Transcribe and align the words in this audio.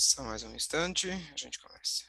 Só 0.00 0.22
mais 0.22 0.44
um 0.44 0.54
instante, 0.54 1.10
a 1.10 1.36
gente 1.36 1.58
começa. 1.58 2.04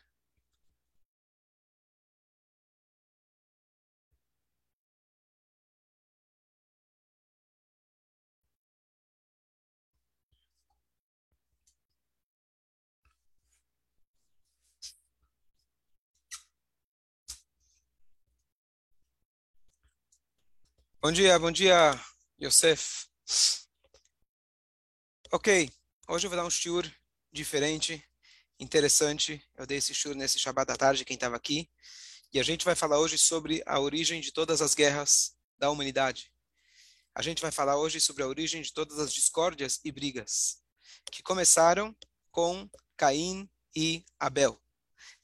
Bom 21.01 21.11
dia, 21.11 21.39
bom 21.39 21.51
dia, 21.51 21.99
Yosef. 22.39 23.07
Ok, 25.31 25.71
hoje 26.07 26.27
eu 26.27 26.29
vou 26.29 26.37
dar 26.37 26.45
um 26.45 26.51
shiur 26.51 26.98
diferente, 27.31 28.03
interessante. 28.59 29.43
Eu 29.57 29.65
dei 29.65 29.77
esse 29.77 29.93
shiur 29.93 30.15
nesse 30.15 30.39
Shabbat 30.39 30.71
à 30.71 30.75
tarde, 30.75 31.05
quem 31.05 31.15
estava 31.15 31.35
aqui. 31.35 31.69
E 32.33 32.39
a 32.39 32.43
gente 32.43 32.65
vai 32.65 32.75
falar 32.75 32.99
hoje 32.99 33.17
sobre 33.17 33.63
a 33.65 33.79
origem 33.79 34.21
de 34.21 34.31
todas 34.31 34.61
as 34.61 34.75
guerras 34.75 35.35
da 35.57 35.69
humanidade. 35.69 36.31
A 37.13 37.21
gente 37.21 37.41
vai 37.41 37.51
falar 37.51 37.77
hoje 37.77 37.99
sobre 37.99 38.23
a 38.23 38.27
origem 38.27 38.61
de 38.61 38.71
todas 38.71 38.99
as 38.99 39.13
discórdias 39.13 39.79
e 39.83 39.91
brigas 39.91 40.61
que 41.11 41.23
começaram 41.23 41.95
com 42.31 42.69
Caim 42.95 43.49
e 43.75 44.05
Abel. 44.19 44.61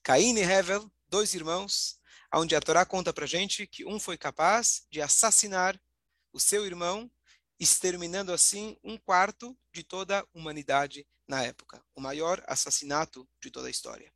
Caim 0.01 0.35
e 0.35 0.41
Hevel, 0.41 0.91
dois 1.07 1.33
irmãos, 1.33 1.99
onde 2.33 2.55
a 2.55 2.59
Torá 2.59 2.85
conta 2.85 3.13
para 3.13 3.25
gente 3.25 3.67
que 3.67 3.85
um 3.85 3.99
foi 3.99 4.17
capaz 4.17 4.85
de 4.89 5.01
assassinar 5.01 5.79
o 6.33 6.39
seu 6.39 6.65
irmão, 6.65 7.09
exterminando 7.59 8.33
assim 8.33 8.77
um 8.83 8.97
quarto 8.97 9.57
de 9.71 9.83
toda 9.83 10.19
a 10.19 10.25
humanidade 10.33 11.07
na 11.27 11.43
época, 11.43 11.83
o 11.95 12.01
maior 12.01 12.43
assassinato 12.47 13.27
de 13.41 13.49
toda 13.49 13.67
a 13.67 13.71
história. 13.71 14.11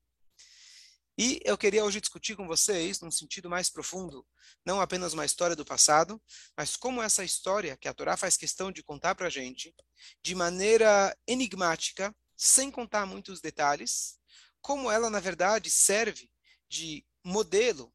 E 1.17 1.41
eu 1.43 1.57
queria 1.57 1.83
hoje 1.83 1.99
discutir 1.99 2.37
com 2.37 2.47
vocês, 2.47 3.01
num 3.01 3.11
sentido 3.11 3.49
mais 3.49 3.69
profundo, 3.69 4.25
não 4.65 4.79
apenas 4.79 5.11
uma 5.11 5.25
história 5.25 5.53
do 5.53 5.65
passado, 5.65 6.21
mas 6.55 6.77
como 6.77 7.01
essa 7.01 7.25
história 7.25 7.75
que 7.75 7.89
a 7.89 7.93
Torá 7.93 8.15
faz 8.15 8.37
questão 8.37 8.71
de 8.71 8.81
contar 8.81 9.15
para 9.15 9.27
a 9.27 9.29
gente, 9.29 9.75
de 10.23 10.33
maneira 10.33 11.13
enigmática, 11.27 12.15
sem 12.37 12.71
contar 12.71 13.05
muitos 13.05 13.41
detalhes, 13.41 14.17
como 14.61 14.89
ela, 14.89 15.09
na 15.09 15.19
verdade, 15.19 15.69
serve 15.69 16.31
de 16.69 17.05
modelo 17.21 17.93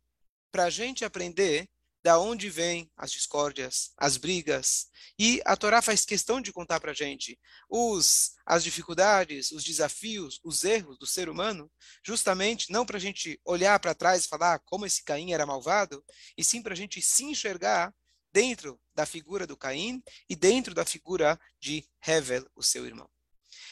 para 0.53 0.65
a 0.65 0.71
gente 0.71 1.03
aprender 1.03 1.67
da 2.05 2.19
onde 2.19 2.51
vêm 2.51 2.91
as 2.99 3.11
discórdias, 3.11 3.93
as 3.97 4.19
brigas. 4.19 4.89
E 5.19 5.41
a 5.47 5.57
Torá 5.57 5.81
faz 5.81 6.05
questão 6.05 6.39
de 6.39 6.53
contar 6.53 6.79
para 6.79 6.91
a 6.91 6.95
gente 6.95 7.41
os, 7.67 8.33
as 8.45 8.63
dificuldades, 8.63 9.51
os 9.51 9.65
desafios, 9.65 10.39
os 10.45 10.65
erros 10.65 10.99
do 10.99 11.07
ser 11.07 11.31
humano, 11.31 11.71
justamente 12.05 12.71
não 12.71 12.85
para 12.85 12.99
a 12.99 13.01
gente 13.01 13.41
olhar 13.43 13.81
para 13.81 13.95
trás 13.95 14.25
e 14.27 14.29
falar 14.29 14.59
como 14.67 14.85
esse 14.85 15.03
Caim 15.03 15.33
era 15.33 15.47
malvado, 15.47 16.05
e 16.37 16.45
sim 16.45 16.61
para 16.61 16.75
a 16.75 16.77
gente 16.77 17.01
se 17.01 17.25
enxergar 17.25 17.91
dentro 18.31 18.79
da 18.95 19.07
figura 19.07 19.47
do 19.47 19.57
Caim 19.57 20.03
e 20.29 20.37
dentro 20.37 20.75
da 20.75 20.85
figura 20.85 21.41
de 21.59 21.89
Hevel, 22.07 22.47
o 22.55 22.63
seu 22.63 22.85
irmão. 22.85 23.09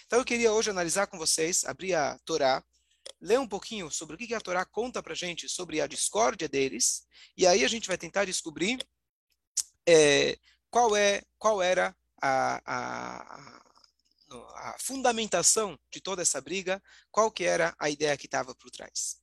Então 0.06 0.20
eu 0.20 0.24
queria 0.24 0.52
hoje 0.52 0.70
analisar 0.70 1.06
com 1.06 1.18
vocês, 1.18 1.64
abrir 1.64 1.94
a 1.94 2.18
Torá, 2.20 2.64
ler 3.20 3.38
um 3.38 3.48
pouquinho 3.48 3.90
sobre 3.90 4.16
o 4.16 4.18
que 4.18 4.34
a 4.34 4.40
Torá 4.40 4.64
conta 4.64 5.02
para 5.02 5.14
gente 5.14 5.48
sobre 5.48 5.80
a 5.80 5.86
discórdia 5.86 6.48
deles, 6.48 7.06
e 7.36 7.46
aí 7.46 7.64
a 7.64 7.68
gente 7.68 7.88
vai 7.88 7.96
tentar 7.96 8.24
descobrir 8.24 8.84
é, 9.86 10.38
qual, 10.70 10.96
é, 10.96 11.22
qual 11.38 11.62
era 11.62 11.96
a, 12.20 12.62
a, 12.64 13.62
a, 14.30 14.76
fundamentação 14.78 15.78
de 15.90 16.00
toda 16.00 16.22
essa 16.22 16.40
briga, 16.40 16.82
qual 17.10 17.30
que 17.30 17.44
era 17.44 17.74
a 17.78 17.90
ideia 17.90 18.16
que 18.16 18.26
estava 18.26 18.54
por 18.54 18.70
trás. 18.70 19.20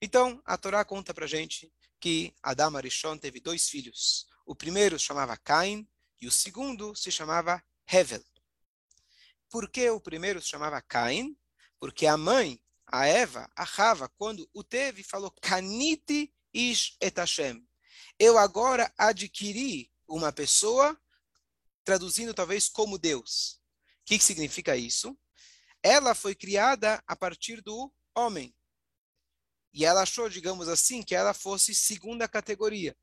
Então, 0.00 0.40
a 0.44 0.56
Torá 0.56 0.84
conta 0.84 1.12
para 1.12 1.26
gente 1.26 1.72
que 2.00 2.34
Adam 2.42 2.76
Arishon 2.76 3.18
teve 3.18 3.40
dois 3.40 3.68
filhos. 3.68 4.26
O 4.46 4.54
primeiro 4.54 4.98
se 4.98 5.04
chamava 5.04 5.36
Cain 5.36 5.86
e 6.20 6.26
o 6.26 6.32
segundo 6.32 6.94
se 6.94 7.10
chamava 7.10 7.62
Hevel. 7.90 8.24
Por 9.50 9.70
que 9.70 9.88
o 9.90 10.00
primeiro 10.00 10.40
se 10.40 10.48
chamava 10.48 10.80
Cain? 10.82 11.36
Porque 11.78 12.06
a 12.06 12.16
mãe 12.16 12.60
a 12.90 13.06
Eva, 13.06 13.50
a 13.54 13.64
Rava, 13.64 14.08
quando 14.16 14.48
o 14.52 14.64
teve, 14.64 15.02
falou, 15.02 15.30
Kaniti 15.42 16.32
ish 16.52 16.96
et 17.00 17.16
Hashem. 17.18 17.66
Eu 18.18 18.38
agora 18.38 18.92
adquiri 18.96 19.92
uma 20.08 20.32
pessoa, 20.32 20.98
traduzindo 21.84 22.34
talvez 22.34 22.68
como 22.68 22.98
Deus. 22.98 23.60
O 24.00 24.04
que, 24.06 24.18
que 24.18 24.24
significa 24.24 24.76
isso? 24.76 25.16
Ela 25.82 26.14
foi 26.14 26.34
criada 26.34 27.02
a 27.06 27.14
partir 27.14 27.60
do 27.60 27.92
homem. 28.14 28.54
E 29.72 29.84
ela 29.84 30.02
achou, 30.02 30.28
digamos 30.28 30.66
assim, 30.66 31.02
que 31.02 31.14
ela 31.14 31.34
fosse 31.34 31.74
segunda 31.74 32.26
categoria. 32.26 32.96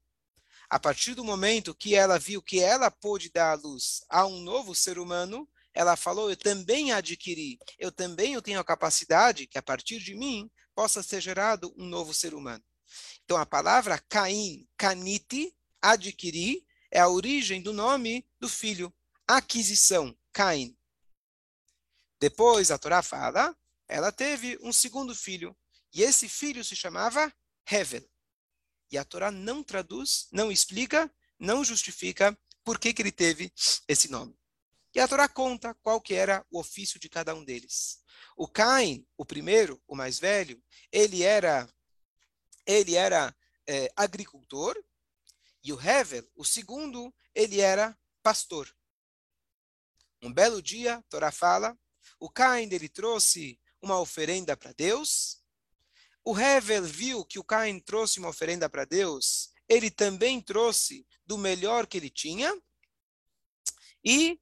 A 0.67 0.79
partir 0.79 1.13
do 1.13 1.23
momento 1.23 1.75
que 1.75 1.93
ela 1.93 2.17
viu 2.17 2.41
que 2.41 2.59
ela 2.59 2.89
pôde 2.89 3.29
dar 3.29 3.51
à 3.51 3.53
luz 3.53 4.03
a 4.09 4.25
um 4.25 4.39
novo 4.39 4.73
ser 4.73 4.97
humano, 4.97 5.47
ela 5.75 5.97
falou: 5.97 6.29
Eu 6.29 6.37
também 6.37 6.93
adquiri, 6.93 7.59
eu 7.77 7.91
também 7.91 8.33
eu 8.33 8.41
tenho 8.41 8.59
a 8.59 8.63
capacidade 8.63 9.45
que 9.45 9.57
a 9.57 9.61
partir 9.61 9.99
de 9.99 10.15
mim 10.15 10.49
possa 10.73 11.03
ser 11.03 11.19
gerado 11.19 11.73
um 11.77 11.85
novo 11.85 12.13
ser 12.13 12.33
humano. 12.33 12.63
Então 13.25 13.37
a 13.37 13.45
palavra 13.45 13.99
Caim, 14.09 14.65
Canite, 14.77 15.53
adquirir, 15.81 16.65
é 16.89 16.99
a 16.99 17.09
origem 17.09 17.61
do 17.61 17.73
nome 17.73 18.25
do 18.39 18.47
filho, 18.47 18.93
aquisição, 19.27 20.17
Caim. 20.31 20.77
Depois 22.19 22.71
a 22.71 22.77
Torá 22.77 23.03
fala, 23.03 23.55
ela 23.87 24.11
teve 24.11 24.57
um 24.61 24.71
segundo 24.71 25.13
filho, 25.13 25.55
e 25.93 26.01
esse 26.01 26.29
filho 26.29 26.63
se 26.63 26.75
chamava 26.75 27.33
Hevel. 27.69 28.07
E 28.89 28.97
a 28.97 29.03
Torá 29.03 29.29
não 29.29 29.61
traduz, 29.61 30.27
não 30.31 30.51
explica, 30.51 31.13
não 31.37 31.65
justifica 31.65 32.37
por 32.63 32.79
que, 32.79 32.93
que 32.93 33.01
ele 33.01 33.11
teve 33.11 33.51
esse 33.87 34.09
nome. 34.09 34.35
E 34.95 34.99
a 35.01 35.07
Torá 35.09 35.27
conta 35.27 35.75
qual 35.83 35.99
que 35.99 36.13
era 36.13 36.45
o 36.49 36.57
ofício 36.57 36.97
de 36.97 37.09
cada 37.09 37.35
um 37.35 37.43
deles. 37.43 38.01
O 38.37 38.47
Caim, 38.47 39.05
o 39.17 39.25
primeiro, 39.25 39.83
o 39.85 39.93
mais 39.93 40.17
velho, 40.17 40.63
ele 40.89 41.21
era 41.21 41.69
ele 42.65 42.95
era 42.95 43.35
é, 43.67 43.91
agricultor 43.95 44.75
e 45.61 45.73
o 45.73 45.81
Hevel, 45.81 46.27
o 46.35 46.45
segundo, 46.45 47.13
ele 47.33 47.59
era 47.59 47.97
pastor. 48.23 48.73
Um 50.21 50.31
belo 50.31 50.61
dia, 50.61 51.03
Torá 51.09 51.31
fala, 51.31 51.77
o 52.19 52.29
Caim 52.29 52.69
ele 52.71 52.87
trouxe 52.87 53.59
uma 53.81 53.99
oferenda 53.99 54.55
para 54.55 54.71
Deus. 54.71 55.43
O 56.23 56.39
Hevel 56.39 56.83
viu 56.83 57.25
que 57.25 57.37
o 57.37 57.43
Caim 57.43 57.79
trouxe 57.79 58.17
uma 58.17 58.29
oferenda 58.29 58.69
para 58.69 58.85
Deus, 58.85 59.51
ele 59.67 59.91
também 59.91 60.41
trouxe 60.41 61.05
do 61.25 61.37
melhor 61.37 61.85
que 61.85 61.97
ele 61.97 62.09
tinha. 62.09 62.51
E 64.03 64.39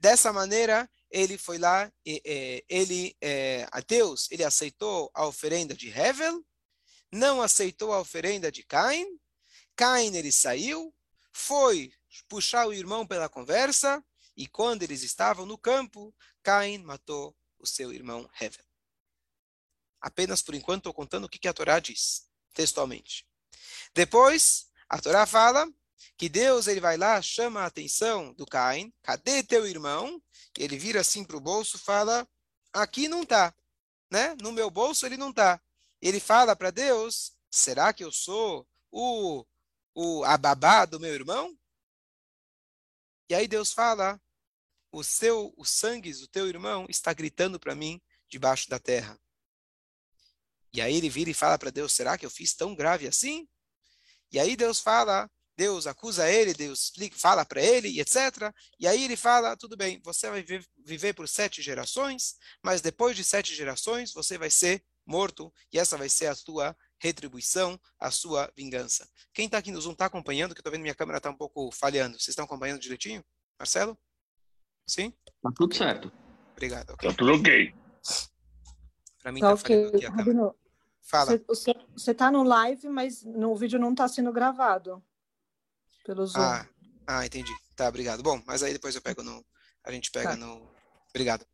Dessa 0.00 0.32
maneira, 0.32 0.90
ele 1.10 1.36
foi 1.36 1.58
lá, 1.58 1.92
ele, 2.06 3.14
é, 3.20 3.68
a 3.70 3.80
Deus, 3.80 4.28
ele 4.30 4.42
aceitou 4.42 5.10
a 5.12 5.26
oferenda 5.26 5.74
de 5.74 5.90
Hevel, 5.90 6.42
não 7.12 7.42
aceitou 7.42 7.92
a 7.92 8.00
oferenda 8.00 8.50
de 8.50 8.62
Cain, 8.62 9.06
Cain 9.76 10.14
ele 10.16 10.32
saiu, 10.32 10.94
foi 11.34 11.92
puxar 12.28 12.66
o 12.66 12.72
irmão 12.72 13.06
pela 13.06 13.28
conversa, 13.28 14.02
e 14.34 14.46
quando 14.46 14.84
eles 14.84 15.02
estavam 15.02 15.44
no 15.44 15.58
campo, 15.58 16.14
Cain 16.42 16.78
matou 16.78 17.36
o 17.58 17.66
seu 17.66 17.92
irmão 17.92 18.26
Hevel. 18.40 18.64
Apenas 20.00 20.40
por 20.40 20.54
enquanto 20.54 20.80
estou 20.80 20.94
contando 20.94 21.24
o 21.24 21.28
que 21.28 21.46
a 21.46 21.52
Torá 21.52 21.78
diz, 21.78 22.26
textualmente. 22.54 23.26
Depois, 23.92 24.70
a 24.88 24.98
Torá 24.98 25.26
fala 25.26 25.70
que 26.16 26.28
Deus 26.28 26.66
ele 26.66 26.80
vai 26.80 26.96
lá, 26.96 27.20
chama 27.22 27.60
a 27.60 27.66
atenção 27.66 28.32
do 28.34 28.46
Caim, 28.46 28.92
cadê 29.02 29.42
teu 29.42 29.66
irmão? 29.66 30.22
Ele 30.58 30.78
vira 30.78 31.00
assim 31.00 31.24
para 31.24 31.36
o 31.36 31.40
bolso, 31.40 31.78
fala, 31.78 32.28
aqui 32.72 33.08
não 33.08 33.22
está, 33.22 33.54
né? 34.10 34.34
No 34.40 34.52
meu 34.52 34.70
bolso 34.70 35.06
ele 35.06 35.16
não 35.16 35.30
está. 35.30 35.60
Ele 36.00 36.20
fala 36.20 36.56
para 36.56 36.70
Deus, 36.70 37.32
será 37.50 37.92
que 37.92 38.04
eu 38.04 38.12
sou 38.12 38.66
o, 38.90 39.44
o 39.94 40.24
ababá 40.24 40.84
do 40.84 41.00
meu 41.00 41.14
irmão? 41.14 41.56
E 43.28 43.34
aí 43.34 43.46
Deus 43.46 43.72
fala, 43.72 44.20
o 44.92 45.04
seu, 45.04 45.54
o 45.56 45.64
sangue 45.64 46.12
do 46.12 46.26
teu 46.26 46.48
irmão 46.48 46.86
está 46.88 47.12
gritando 47.12 47.60
para 47.60 47.74
mim 47.74 48.00
debaixo 48.28 48.68
da 48.68 48.78
terra. 48.78 49.18
E 50.72 50.80
aí 50.80 50.94
ele 50.96 51.08
vira 51.08 51.30
e 51.30 51.34
fala 51.34 51.58
para 51.58 51.70
Deus, 51.70 51.92
será 51.92 52.16
que 52.16 52.24
eu 52.24 52.30
fiz 52.30 52.54
tão 52.54 52.74
grave 52.74 53.06
assim? 53.06 53.48
E 54.32 54.38
aí 54.38 54.56
Deus 54.56 54.80
fala, 54.80 55.30
Deus 55.60 55.86
acusa 55.86 56.26
ele, 56.26 56.54
Deus 56.54 56.84
explica, 56.84 57.18
fala 57.18 57.44
para 57.44 57.60
ele, 57.60 57.86
e 57.86 58.00
etc. 58.00 58.50
E 58.78 58.88
aí 58.88 59.04
ele 59.04 59.14
fala: 59.14 59.54
tudo 59.58 59.76
bem, 59.76 60.00
você 60.02 60.30
vai 60.30 60.42
viver, 60.42 61.12
por 61.12 61.28
sete 61.28 61.60
gerações, 61.60 62.36
mas 62.64 62.80
depois 62.80 63.14
de 63.14 63.22
sete 63.22 63.54
gerações 63.54 64.10
você 64.14 64.38
vai 64.38 64.48
ser 64.48 64.82
morto, 65.04 65.52
e 65.70 65.78
essa 65.78 65.98
vai 65.98 66.08
ser 66.08 66.28
a 66.28 66.34
sua 66.34 66.74
retribuição, 66.98 67.78
a 67.98 68.10
sua 68.10 68.50
vingança. 68.56 69.06
Quem 69.34 69.44
está 69.44 69.58
aqui 69.58 69.70
no 69.70 69.82
Zoom 69.82 69.92
está 69.92 70.06
acompanhando, 70.06 70.54
que 70.54 70.60
eu 70.60 70.62
estou 70.62 70.72
vendo 70.72 70.80
minha 70.80 70.94
câmera 70.94 71.18
está 71.18 71.28
um 71.28 71.36
pouco 71.36 71.70
falhando. 71.72 72.14
Vocês 72.14 72.28
estão 72.28 72.46
acompanhando 72.46 72.80
direitinho? 72.80 73.22
Marcelo? 73.58 73.98
Sim? 74.86 75.12
Está 75.26 75.52
tudo 75.54 75.76
certo. 75.76 76.10
Obrigado. 76.52 76.94
Está 76.94 77.08
okay. 77.08 77.16
tudo 77.16 77.34
ok. 77.34 77.74
Para 79.20 79.32
mim 79.32 79.40
tá, 79.40 79.48
tá 79.48 79.54
okay. 79.54 79.84
aqui 79.88 80.06
a 80.06 80.10
Rabino, 80.10 80.54
Fala. 81.02 81.38
Você 81.46 82.12
está 82.12 82.30
no 82.30 82.44
live, 82.44 82.88
mas 82.88 83.22
no 83.24 83.54
vídeo 83.54 83.78
não 83.78 83.90
está 83.90 84.08
sendo 84.08 84.32
gravado 84.32 85.04
pelo 86.04 86.26
Zoom. 86.26 86.40
Ah, 86.40 86.68
ah, 87.06 87.26
entendi. 87.26 87.52
Tá, 87.76 87.88
obrigado. 87.88 88.22
Bom, 88.22 88.42
mas 88.46 88.62
aí 88.62 88.72
depois 88.72 88.94
eu 88.94 89.02
pego 89.02 89.22
no. 89.22 89.44
A 89.84 89.92
gente 89.92 90.10
pega 90.10 90.30
tá. 90.30 90.36
no. 90.36 90.70
Obrigado. 91.10 91.46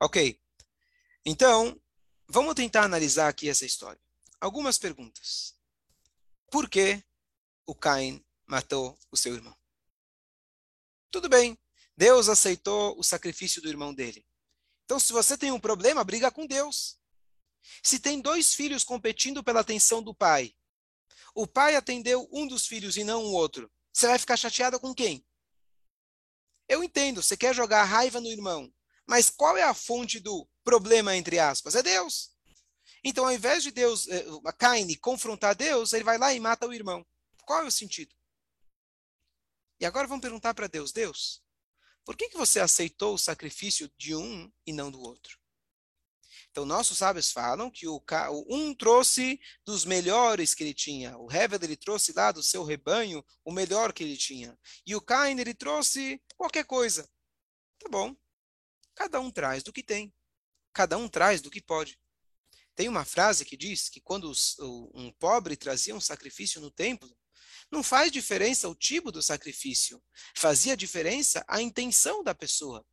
Ok. 0.00 0.40
Então, 1.24 1.80
vamos 2.28 2.54
tentar 2.54 2.82
analisar 2.82 3.28
aqui 3.28 3.48
essa 3.48 3.64
história. 3.64 4.00
Algumas 4.40 4.78
perguntas. 4.78 5.54
Por 6.50 6.68
que 6.68 7.02
o 7.66 7.74
Caim 7.74 8.24
matou 8.46 8.98
o 9.10 9.16
seu 9.16 9.34
irmão? 9.34 9.56
Tudo 11.10 11.28
bem. 11.28 11.58
Deus 11.96 12.28
aceitou 12.28 12.98
o 12.98 13.04
sacrifício 13.04 13.62
do 13.62 13.68
irmão 13.68 13.94
dele. 13.94 14.26
Então, 14.84 14.98
se 14.98 15.12
você 15.12 15.38
tem 15.38 15.52
um 15.52 15.60
problema, 15.60 16.04
briga 16.04 16.30
com 16.30 16.46
Deus. 16.46 16.98
Se 17.82 18.00
tem 18.00 18.20
dois 18.20 18.54
filhos 18.54 18.82
competindo 18.82 19.44
pela 19.44 19.60
atenção 19.60 20.02
do 20.02 20.14
pai, 20.14 20.54
o 21.34 21.46
pai 21.46 21.76
atendeu 21.76 22.28
um 22.32 22.46
dos 22.46 22.66
filhos 22.66 22.96
e 22.96 23.04
não 23.04 23.24
o 23.24 23.32
outro, 23.32 23.70
você 23.92 24.06
vai 24.06 24.18
ficar 24.18 24.36
chateada 24.36 24.78
com 24.78 24.94
quem? 24.94 25.24
Eu 26.68 26.82
entendo, 26.82 27.22
você 27.22 27.36
quer 27.36 27.54
jogar 27.54 27.84
raiva 27.84 28.20
no 28.20 28.28
irmão, 28.28 28.72
mas 29.06 29.28
qual 29.28 29.56
é 29.56 29.62
a 29.62 29.74
fonte 29.74 30.20
do 30.20 30.48
problema, 30.64 31.16
entre 31.16 31.38
aspas? 31.38 31.74
É 31.74 31.82
Deus. 31.82 32.32
Então, 33.04 33.26
ao 33.26 33.32
invés 33.32 33.62
de 33.62 33.70
Deus, 33.70 34.08
eh, 34.08 34.24
Cain 34.58 34.86
confrontar 35.00 35.54
Deus, 35.54 35.92
ele 35.92 36.04
vai 36.04 36.18
lá 36.18 36.32
e 36.32 36.40
mata 36.40 36.66
o 36.66 36.72
irmão. 36.72 37.04
Qual 37.44 37.62
é 37.62 37.66
o 37.66 37.70
sentido? 37.70 38.14
E 39.80 39.84
agora 39.84 40.06
vamos 40.06 40.22
perguntar 40.22 40.54
para 40.54 40.68
Deus: 40.68 40.92
Deus, 40.92 41.42
por 42.04 42.16
que, 42.16 42.28
que 42.28 42.36
você 42.36 42.60
aceitou 42.60 43.14
o 43.14 43.18
sacrifício 43.18 43.90
de 43.98 44.14
um 44.14 44.50
e 44.64 44.72
não 44.72 44.90
do 44.90 45.00
outro? 45.00 45.41
Então, 46.52 46.66
nossos 46.66 46.98
sábios 46.98 47.32
falam 47.32 47.70
que 47.70 47.88
o 47.88 48.04
um 48.46 48.74
trouxe 48.74 49.40
dos 49.64 49.86
melhores 49.86 50.54
que 50.54 50.62
ele 50.62 50.74
tinha. 50.74 51.16
O 51.16 51.32
Hevel, 51.32 51.58
ele 51.62 51.78
trouxe 51.78 52.12
lá 52.12 52.30
do 52.30 52.42
seu 52.42 52.62
rebanho 52.62 53.24
o 53.42 53.50
melhor 53.50 53.90
que 53.90 54.04
ele 54.04 54.18
tinha. 54.18 54.56
E 54.86 54.94
o 54.94 55.00
Cain, 55.00 55.40
ele 55.40 55.54
trouxe 55.54 56.22
qualquer 56.36 56.66
coisa. 56.66 57.08
Tá 57.78 57.88
bom. 57.88 58.14
Cada 58.94 59.18
um 59.18 59.30
traz 59.30 59.62
do 59.62 59.72
que 59.72 59.82
tem. 59.82 60.12
Cada 60.74 60.98
um 60.98 61.08
traz 61.08 61.40
do 61.40 61.50
que 61.50 61.62
pode. 61.62 61.98
Tem 62.74 62.86
uma 62.86 63.06
frase 63.06 63.46
que 63.46 63.56
diz 63.56 63.88
que 63.88 64.02
quando 64.02 64.24
os, 64.24 64.58
um 64.60 65.10
pobre 65.18 65.56
trazia 65.56 65.96
um 65.96 66.00
sacrifício 66.02 66.60
no 66.60 66.70
templo, 66.70 67.10
não 67.70 67.82
faz 67.82 68.12
diferença 68.12 68.68
o 68.68 68.74
tipo 68.74 69.10
do 69.10 69.22
sacrifício. 69.22 70.02
Fazia 70.36 70.76
diferença 70.76 71.42
a 71.48 71.62
intenção 71.62 72.22
da 72.22 72.34
pessoa. 72.34 72.84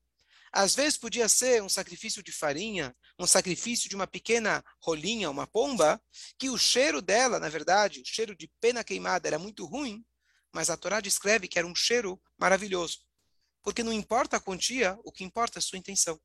Às 0.52 0.76
vezes 0.76 0.98
podia 0.98 1.30
ser 1.30 1.62
um 1.62 1.70
sacrifício 1.70 2.24
de 2.24 2.32
farinha, 2.32 2.96
um 3.18 3.28
sacrifício 3.28 3.90
de 3.90 3.96
uma 3.96 4.08
pequena 4.08 4.64
rolinha, 4.82 5.30
uma 5.30 5.46
pomba, 5.46 6.02
que 6.38 6.50
o 6.50 6.58
cheiro 6.58 7.02
dela, 7.02 7.40
na 7.40 7.50
verdade, 7.50 8.02
o 8.02 8.06
cheiro 8.06 8.36
de 8.36 8.52
pena 8.60 8.84
queimada 8.84 9.28
era 9.28 9.38
muito 9.38 9.66
ruim, 9.66 10.04
mas 10.52 10.70
a 10.70 10.78
Torá 10.78 11.00
descreve 11.00 11.48
que 11.48 11.60
era 11.60 11.68
um 11.68 11.76
cheiro 11.76 12.22
maravilhoso. 12.38 13.00
Porque 13.62 13.84
não 13.84 13.94
importa 13.94 14.38
a 14.38 14.40
quantia, 14.40 14.98
o 15.04 15.12
que 15.12 15.24
importa 15.24 15.58
é 15.58 15.60
a 15.60 15.62
sua 15.62 15.78
intenção. 15.78 16.20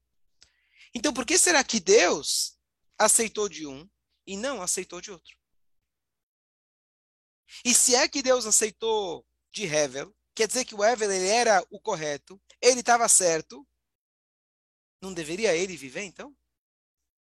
Então, 0.94 1.12
por 1.12 1.26
que 1.26 1.36
será 1.36 1.62
que 1.64 1.80
Deus 1.80 2.56
aceitou 2.98 3.48
de 3.48 3.66
um 3.66 3.88
e 4.26 4.36
não 4.36 4.62
aceitou 4.62 5.00
de 5.00 5.10
outro? 5.10 5.36
E 7.64 7.74
se 7.74 7.94
é 7.94 8.08
que 8.08 8.22
Deus 8.22 8.46
aceitou 8.46 9.26
de 9.52 9.64
Hevel, 9.64 10.14
quer 10.34 10.46
dizer 10.46 10.64
que 10.64 10.74
o 10.74 10.82
Hevel 10.82 11.10
ele 11.10 11.28
era 11.28 11.64
o 11.70 11.80
correto, 11.80 12.40
ele 12.60 12.80
estava 12.80 13.08
certo, 13.08 13.66
não 15.04 15.14
deveria 15.14 15.54
ele 15.54 15.76
viver 15.76 16.02
então? 16.02 16.34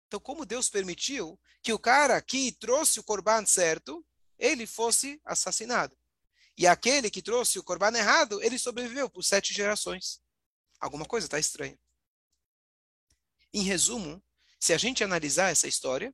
Então, 0.07 0.19
como 0.19 0.45
Deus 0.45 0.69
permitiu 0.69 1.39
que 1.61 1.71
o 1.71 1.79
cara 1.79 2.21
que 2.21 2.51
trouxe 2.51 2.99
o 2.99 3.03
corban 3.03 3.45
certo, 3.45 4.05
ele 4.37 4.65
fosse 4.65 5.21
assassinado? 5.23 5.97
E 6.57 6.65
aquele 6.65 7.09
que 7.09 7.21
trouxe 7.21 7.59
o 7.59 7.63
corban 7.63 7.95
errado, 7.95 8.41
ele 8.41 8.57
sobreviveu 8.57 9.09
por 9.09 9.23
sete 9.23 9.53
gerações. 9.53 10.21
Alguma 10.79 11.05
coisa 11.05 11.27
está 11.27 11.37
estranha. 11.37 11.77
Em 13.53 13.61
resumo, 13.61 14.23
se 14.59 14.73
a 14.73 14.77
gente 14.77 15.03
analisar 15.03 15.51
essa 15.51 15.67
história, 15.67 16.13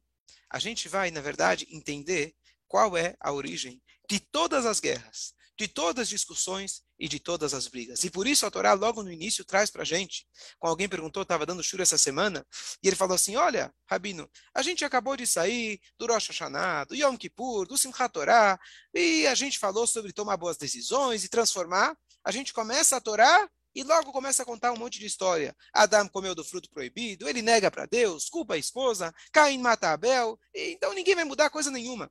a 0.49 0.59
gente 0.59 0.89
vai, 0.89 1.11
na 1.11 1.21
verdade, 1.21 1.67
entender 1.69 2.35
qual 2.67 2.97
é 2.97 3.15
a 3.19 3.31
origem 3.31 3.81
de 4.09 4.19
todas 4.19 4.65
as 4.65 4.79
guerras, 4.79 5.33
de 5.57 5.67
todas 5.67 6.03
as 6.03 6.09
discussões 6.09 6.81
e 6.97 7.07
de 7.07 7.19
todas 7.19 7.53
as 7.53 7.67
brigas. 7.67 8.03
E 8.03 8.09
por 8.09 8.27
isso 8.27 8.45
a 8.45 8.51
Torá, 8.51 8.73
logo 8.73 9.03
no 9.03 9.11
início, 9.11 9.45
traz 9.45 9.69
para 9.69 9.83
a 9.83 9.85
gente. 9.85 10.27
Quando 10.57 10.71
alguém 10.71 10.89
perguntou, 10.89 11.23
estava 11.23 11.45
dando 11.45 11.63
shura 11.63 11.83
essa 11.83 11.97
semana, 11.97 12.45
e 12.81 12.87
ele 12.87 12.95
falou 12.95 13.15
assim: 13.15 13.35
Olha, 13.35 13.73
Rabino, 13.85 14.29
a 14.53 14.61
gente 14.61 14.83
acabou 14.85 15.15
de 15.15 15.27
sair 15.27 15.79
do 15.97 16.07
Rosh 16.07 16.29
Hashanah, 16.29 16.85
do 16.85 16.95
Yom 16.95 17.17
Kippur, 17.17 17.67
do 17.67 17.77
Simchat 17.77 18.11
Torá, 18.11 18.59
e 18.93 19.27
a 19.27 19.35
gente 19.35 19.59
falou 19.59 19.85
sobre 19.85 20.13
tomar 20.13 20.37
boas 20.37 20.57
decisões 20.57 21.23
e 21.23 21.29
transformar. 21.29 21.95
A 22.23 22.31
gente 22.31 22.53
começa 22.53 22.95
a 22.95 23.01
Torá 23.01 23.49
e 23.75 23.83
logo 23.83 24.11
começa 24.11 24.43
a 24.43 24.45
contar 24.45 24.71
um 24.71 24.77
monte 24.77 24.99
de 24.99 25.05
história. 25.05 25.55
Adão 25.73 26.07
comeu 26.07 26.35
do 26.35 26.43
fruto 26.43 26.69
proibido, 26.69 27.27
ele 27.27 27.41
nega 27.41 27.71
para 27.71 27.85
Deus, 27.85 28.29
culpa 28.29 28.53
a 28.53 28.57
esposa, 28.57 29.13
Caim 29.31 29.57
mata 29.57 29.91
Abel, 29.91 30.39
então 30.53 30.93
ninguém 30.93 31.15
vai 31.15 31.23
mudar 31.23 31.49
coisa 31.49 31.71
nenhuma. 31.71 32.09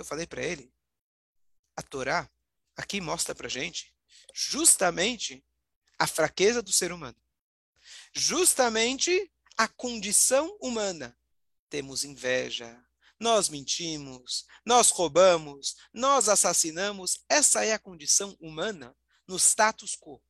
Eu 0.00 0.04
falei 0.04 0.26
para 0.26 0.42
ele, 0.42 0.72
a 1.76 1.82
Torá 1.82 2.30
aqui 2.74 3.02
mostra 3.02 3.34
para 3.34 3.50
gente 3.50 3.94
justamente 4.32 5.44
a 5.98 6.06
fraqueza 6.06 6.62
do 6.62 6.72
ser 6.72 6.90
humano. 6.90 7.20
Justamente 8.14 9.30
a 9.58 9.68
condição 9.68 10.56
humana. 10.58 11.14
Temos 11.68 12.02
inveja, 12.02 12.82
nós 13.18 13.50
mentimos, 13.50 14.46
nós 14.64 14.88
roubamos, 14.88 15.76
nós 15.92 16.30
assassinamos. 16.30 17.22
Essa 17.28 17.62
é 17.66 17.74
a 17.74 17.78
condição 17.78 18.34
humana 18.40 18.96
no 19.28 19.36
status 19.36 19.94
quo. 19.94 20.22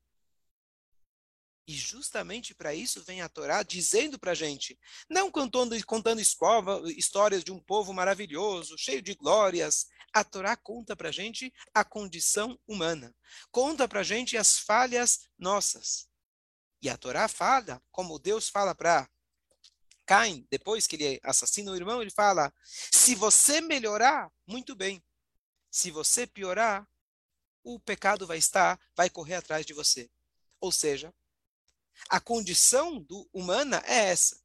E 1.71 1.73
justamente 1.73 2.53
para 2.53 2.75
isso 2.75 3.01
vem 3.05 3.23
a 3.23 3.29
Torá 3.29 3.63
dizendo 3.63 4.19
para 4.19 4.33
a 4.33 4.35
gente, 4.35 4.77
não 5.09 5.31
contando, 5.31 5.87
contando 5.87 6.21
escova, 6.21 6.83
histórias 6.97 7.45
de 7.45 7.53
um 7.53 7.61
povo 7.61 7.95
maravilhoso, 7.95 8.77
cheio 8.77 9.01
de 9.01 9.15
glórias. 9.15 9.87
A 10.13 10.25
Torá 10.25 10.57
conta 10.57 10.97
para 10.97 11.11
a 11.11 11.13
gente 11.13 11.55
a 11.73 11.85
condição 11.85 12.59
humana. 12.67 13.15
Conta 13.53 13.87
para 13.87 14.01
a 14.01 14.03
gente 14.03 14.37
as 14.37 14.59
falhas 14.59 15.29
nossas. 15.39 16.09
E 16.83 16.91
a 16.91 16.97
Torá 16.97 17.29
fala, 17.29 17.81
como 17.93 18.19
Deus 18.19 18.49
fala 18.49 18.75
para 18.75 19.09
Caim, 20.05 20.45
depois 20.51 20.89
que 20.89 20.97
ele 20.97 21.21
assassina 21.23 21.71
o 21.71 21.77
irmão, 21.77 22.03
ele 22.03 22.11
fala: 22.11 22.53
se 22.65 23.15
você 23.15 23.61
melhorar, 23.61 24.29
muito 24.45 24.75
bem. 24.75 25.01
Se 25.71 25.93
você 25.93 26.27
piorar, 26.27 26.85
o 27.63 27.79
pecado 27.79 28.27
vai 28.27 28.39
estar, 28.39 28.77
vai 28.97 29.09
correr 29.09 29.37
atrás 29.37 29.65
de 29.65 29.73
você. 29.73 30.11
Ou 30.61 30.73
seja, 30.73 31.15
a 32.09 32.21
condição 32.21 33.01
do, 33.01 33.29
humana 33.33 33.83
é 33.87 34.11
essa. 34.11 34.41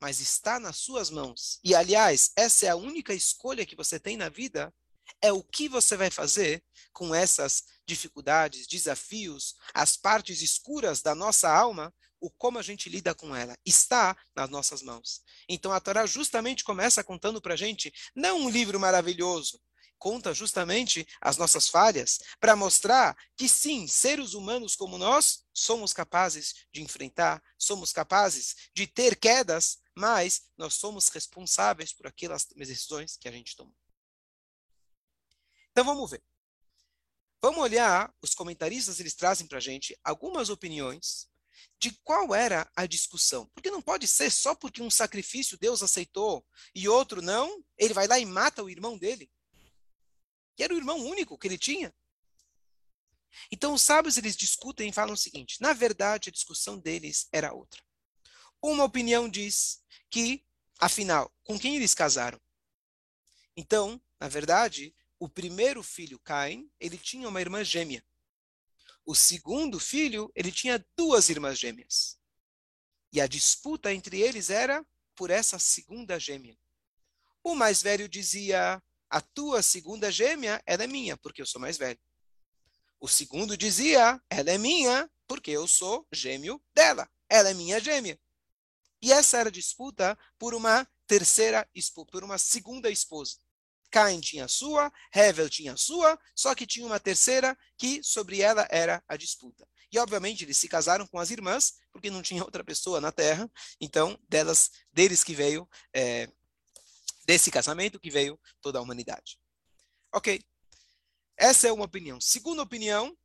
Mas 0.00 0.20
está 0.20 0.58
nas 0.58 0.76
suas 0.76 1.10
mãos. 1.10 1.58
E, 1.64 1.74
aliás, 1.74 2.32
essa 2.36 2.66
é 2.66 2.68
a 2.68 2.76
única 2.76 3.14
escolha 3.14 3.64
que 3.64 3.76
você 3.76 3.98
tem 3.98 4.16
na 4.16 4.28
vida. 4.28 4.74
É 5.20 5.32
o 5.32 5.42
que 5.42 5.68
você 5.68 5.96
vai 5.96 6.10
fazer 6.10 6.64
com 6.92 7.14
essas 7.14 7.64
dificuldades, 7.86 8.66
desafios, 8.66 9.54
as 9.72 9.96
partes 9.96 10.40
escuras 10.40 11.02
da 11.02 11.14
nossa 11.14 11.50
alma, 11.50 11.94
o 12.20 12.30
como 12.30 12.58
a 12.58 12.62
gente 12.62 12.88
lida 12.88 13.14
com 13.14 13.36
ela. 13.36 13.54
Está 13.64 14.16
nas 14.34 14.48
nossas 14.48 14.82
mãos. 14.82 15.20
Então 15.48 15.72
a 15.72 15.80
Torá 15.80 16.06
justamente 16.06 16.64
começa 16.64 17.04
contando 17.04 17.40
para 17.40 17.54
a 17.54 17.56
gente, 17.56 17.92
não 18.14 18.40
um 18.40 18.50
livro 18.50 18.80
maravilhoso, 18.80 19.60
conta 20.04 20.34
justamente 20.34 21.08
as 21.18 21.38
nossas 21.38 21.66
falhas, 21.66 22.18
para 22.38 22.54
mostrar 22.54 23.16
que 23.34 23.48
sim, 23.48 23.86
seres 23.86 24.34
humanos 24.34 24.76
como 24.76 24.98
nós, 24.98 25.46
somos 25.50 25.94
capazes 25.94 26.66
de 26.70 26.82
enfrentar, 26.82 27.42
somos 27.56 27.90
capazes 27.90 28.54
de 28.74 28.86
ter 28.86 29.16
quedas, 29.16 29.78
mas 29.96 30.42
nós 30.58 30.74
somos 30.74 31.08
responsáveis 31.08 31.90
por 31.90 32.06
aquelas 32.06 32.44
decisões 32.54 33.16
que 33.16 33.26
a 33.26 33.32
gente 33.32 33.56
tomou. 33.56 33.74
Então 35.70 35.86
vamos 35.86 36.10
ver. 36.10 36.22
Vamos 37.40 37.60
olhar, 37.60 38.14
os 38.20 38.34
comentaristas 38.34 39.00
eles 39.00 39.14
trazem 39.14 39.46
para 39.46 39.56
a 39.56 39.62
gente 39.62 39.98
algumas 40.04 40.50
opiniões 40.50 41.30
de 41.80 41.92
qual 42.04 42.34
era 42.34 42.70
a 42.76 42.84
discussão. 42.84 43.46
Porque 43.54 43.70
não 43.70 43.80
pode 43.80 44.06
ser 44.06 44.30
só 44.30 44.54
porque 44.54 44.82
um 44.82 44.90
sacrifício 44.90 45.56
Deus 45.56 45.82
aceitou 45.82 46.46
e 46.74 46.90
outro 46.90 47.22
não, 47.22 47.64
ele 47.78 47.94
vai 47.94 48.06
lá 48.06 48.18
e 48.18 48.26
mata 48.26 48.62
o 48.62 48.68
irmão 48.68 48.98
dele 48.98 49.30
que 50.56 50.62
era 50.62 50.74
o 50.74 50.76
irmão 50.76 50.98
único 50.98 51.38
que 51.38 51.46
ele 51.46 51.58
tinha. 51.58 51.94
Então 53.50 53.74
os 53.74 53.82
sábios 53.82 54.16
eles 54.16 54.36
discutem 54.36 54.88
e 54.88 54.92
falam 54.92 55.14
o 55.14 55.18
seguinte: 55.18 55.60
na 55.60 55.72
verdade 55.72 56.28
a 56.28 56.32
discussão 56.32 56.78
deles 56.78 57.28
era 57.32 57.52
outra. 57.52 57.82
Uma 58.62 58.84
opinião 58.84 59.28
diz 59.28 59.82
que, 60.08 60.44
afinal, 60.78 61.30
com 61.42 61.58
quem 61.58 61.76
eles 61.76 61.94
casaram? 61.94 62.40
Então, 63.56 64.00
na 64.18 64.28
verdade, 64.28 64.94
o 65.18 65.28
primeiro 65.28 65.82
filho, 65.82 66.18
Caim, 66.18 66.70
ele 66.80 66.96
tinha 66.96 67.28
uma 67.28 67.40
irmã 67.40 67.62
gêmea. 67.62 68.04
O 69.04 69.14
segundo 69.14 69.78
filho, 69.78 70.32
ele 70.34 70.50
tinha 70.50 70.84
duas 70.96 71.28
irmãs 71.28 71.58
gêmeas. 71.58 72.18
E 73.12 73.20
a 73.20 73.26
disputa 73.26 73.92
entre 73.92 74.20
eles 74.20 74.48
era 74.48 74.84
por 75.14 75.30
essa 75.30 75.58
segunda 75.58 76.18
gêmea. 76.18 76.58
O 77.42 77.54
mais 77.54 77.82
velho 77.82 78.08
dizia: 78.08 78.82
A 79.14 79.20
tua 79.20 79.62
segunda 79.62 80.10
gêmea, 80.10 80.60
ela 80.66 80.82
é 80.82 80.88
minha, 80.88 81.16
porque 81.16 81.40
eu 81.40 81.46
sou 81.46 81.60
mais 81.60 81.78
velho. 81.78 82.00
O 82.98 83.06
segundo 83.06 83.56
dizia: 83.56 84.20
Ela 84.28 84.50
é 84.50 84.58
minha, 84.58 85.08
porque 85.28 85.52
eu 85.52 85.68
sou 85.68 86.04
gêmeo 86.12 86.60
dela. 86.74 87.08
Ela 87.28 87.50
é 87.50 87.54
minha 87.54 87.78
gêmea. 87.78 88.18
E 89.00 89.12
essa 89.12 89.38
era 89.38 89.52
disputa 89.52 90.18
por 90.36 90.52
uma 90.52 90.84
terceira, 91.06 91.64
por 92.10 92.24
uma 92.24 92.38
segunda 92.38 92.90
esposa. 92.90 93.36
Cain 93.88 94.20
tinha 94.20 94.48
sua, 94.48 94.92
Hevel 95.14 95.48
tinha 95.48 95.76
sua, 95.76 96.18
só 96.34 96.52
que 96.52 96.66
tinha 96.66 96.84
uma 96.84 96.98
terceira 96.98 97.56
que 97.78 98.02
sobre 98.02 98.40
ela 98.40 98.66
era 98.68 99.00
a 99.06 99.16
disputa. 99.16 99.64
E 99.92 99.98
obviamente 100.00 100.42
eles 100.42 100.56
se 100.56 100.66
casaram 100.66 101.06
com 101.06 101.20
as 101.20 101.30
irmãs, 101.30 101.74
porque 101.92 102.10
não 102.10 102.20
tinha 102.20 102.42
outra 102.42 102.64
pessoa 102.64 103.00
na 103.00 103.12
terra, 103.12 103.48
então 103.80 104.18
delas, 104.28 104.72
deles 104.92 105.22
que 105.22 105.36
veio, 105.36 105.68
é, 105.94 106.28
desse 107.24 107.50
casamento 107.50 108.00
que 108.00 108.10
veio 108.10 108.40
toda 108.60 108.78
a 108.78 108.82
humanidade. 108.82 109.38
Ok, 110.12 110.44
essa 111.36 111.68
é 111.68 111.72
uma 111.72 111.84
opinião. 111.84 112.20
Segunda 112.20 112.62
opinião, 112.62 113.16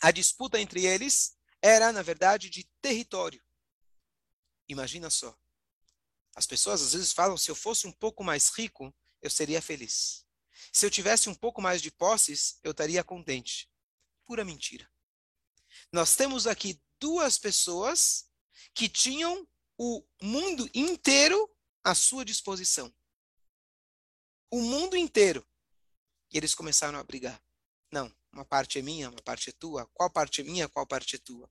a 0.00 0.10
disputa 0.10 0.60
entre 0.60 0.84
eles 0.84 1.36
era, 1.62 1.92
na 1.92 2.02
verdade, 2.02 2.50
de 2.50 2.64
território. 2.80 3.42
Imagina 4.68 5.10
só. 5.10 5.36
As 6.34 6.46
pessoas 6.46 6.82
às 6.82 6.92
vezes 6.92 7.12
falam: 7.12 7.36
se 7.36 7.50
eu 7.50 7.54
fosse 7.54 7.86
um 7.86 7.92
pouco 7.92 8.24
mais 8.24 8.48
rico, 8.50 8.94
eu 9.22 9.30
seria 9.30 9.62
feliz. 9.62 10.26
Se 10.72 10.84
eu 10.84 10.90
tivesse 10.90 11.28
um 11.28 11.34
pouco 11.34 11.62
mais 11.62 11.80
de 11.80 11.90
posses, 11.90 12.58
eu 12.62 12.72
estaria 12.72 13.04
contente. 13.04 13.70
Pura 14.24 14.44
mentira. 14.44 14.90
Nós 15.92 16.16
temos 16.16 16.46
aqui 16.46 16.80
duas 16.98 17.38
pessoas 17.38 18.28
que 18.74 18.88
tinham 18.88 19.46
o 19.78 20.04
mundo 20.20 20.68
inteiro 20.74 21.53
à 21.84 21.94
sua 21.94 22.24
disposição. 22.24 22.92
O 24.50 24.60
mundo 24.60 24.96
inteiro. 24.96 25.46
E 26.32 26.38
eles 26.38 26.54
começaram 26.54 26.98
a 26.98 27.04
brigar. 27.04 27.40
Não, 27.92 28.12
uma 28.32 28.44
parte 28.44 28.78
é 28.78 28.82
minha, 28.82 29.10
uma 29.10 29.22
parte 29.22 29.50
é 29.50 29.52
tua. 29.52 29.86
Qual 29.92 30.10
parte 30.10 30.40
é 30.40 30.44
minha, 30.44 30.68
qual 30.68 30.86
parte 30.86 31.16
é 31.16 31.18
tua? 31.18 31.48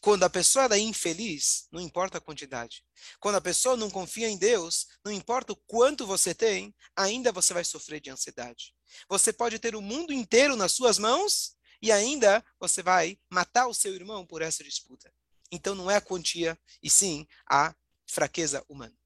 Quando 0.00 0.22
a 0.22 0.30
pessoa 0.30 0.74
é 0.74 0.78
infeliz, 0.78 1.66
não 1.70 1.80
importa 1.80 2.18
a 2.18 2.20
quantidade. 2.20 2.82
Quando 3.20 3.34
a 3.34 3.40
pessoa 3.40 3.76
não 3.76 3.90
confia 3.90 4.28
em 4.28 4.38
Deus, 4.38 4.86
não 5.04 5.12
importa 5.12 5.52
o 5.52 5.56
quanto 5.66 6.06
você 6.06 6.34
tem, 6.34 6.74
ainda 6.94 7.32
você 7.32 7.52
vai 7.52 7.64
sofrer 7.64 8.00
de 8.00 8.10
ansiedade. 8.10 8.74
Você 9.08 9.32
pode 9.32 9.58
ter 9.58 9.74
o 9.74 9.82
mundo 9.82 10.12
inteiro 10.12 10.56
nas 10.56 10.72
suas 10.72 10.98
mãos 10.98 11.56
e 11.82 11.92
ainda 11.92 12.44
você 12.58 12.82
vai 12.82 13.18
matar 13.28 13.66
o 13.66 13.74
seu 13.74 13.94
irmão 13.94 14.26
por 14.26 14.40
essa 14.40 14.64
disputa. 14.64 15.12
Então 15.50 15.74
não 15.74 15.90
é 15.90 15.96
a 15.96 16.00
quantia, 16.00 16.58
e 16.82 16.90
sim 16.90 17.26
a 17.48 17.74
fraqueza 18.06 18.64
humana. 18.68 18.96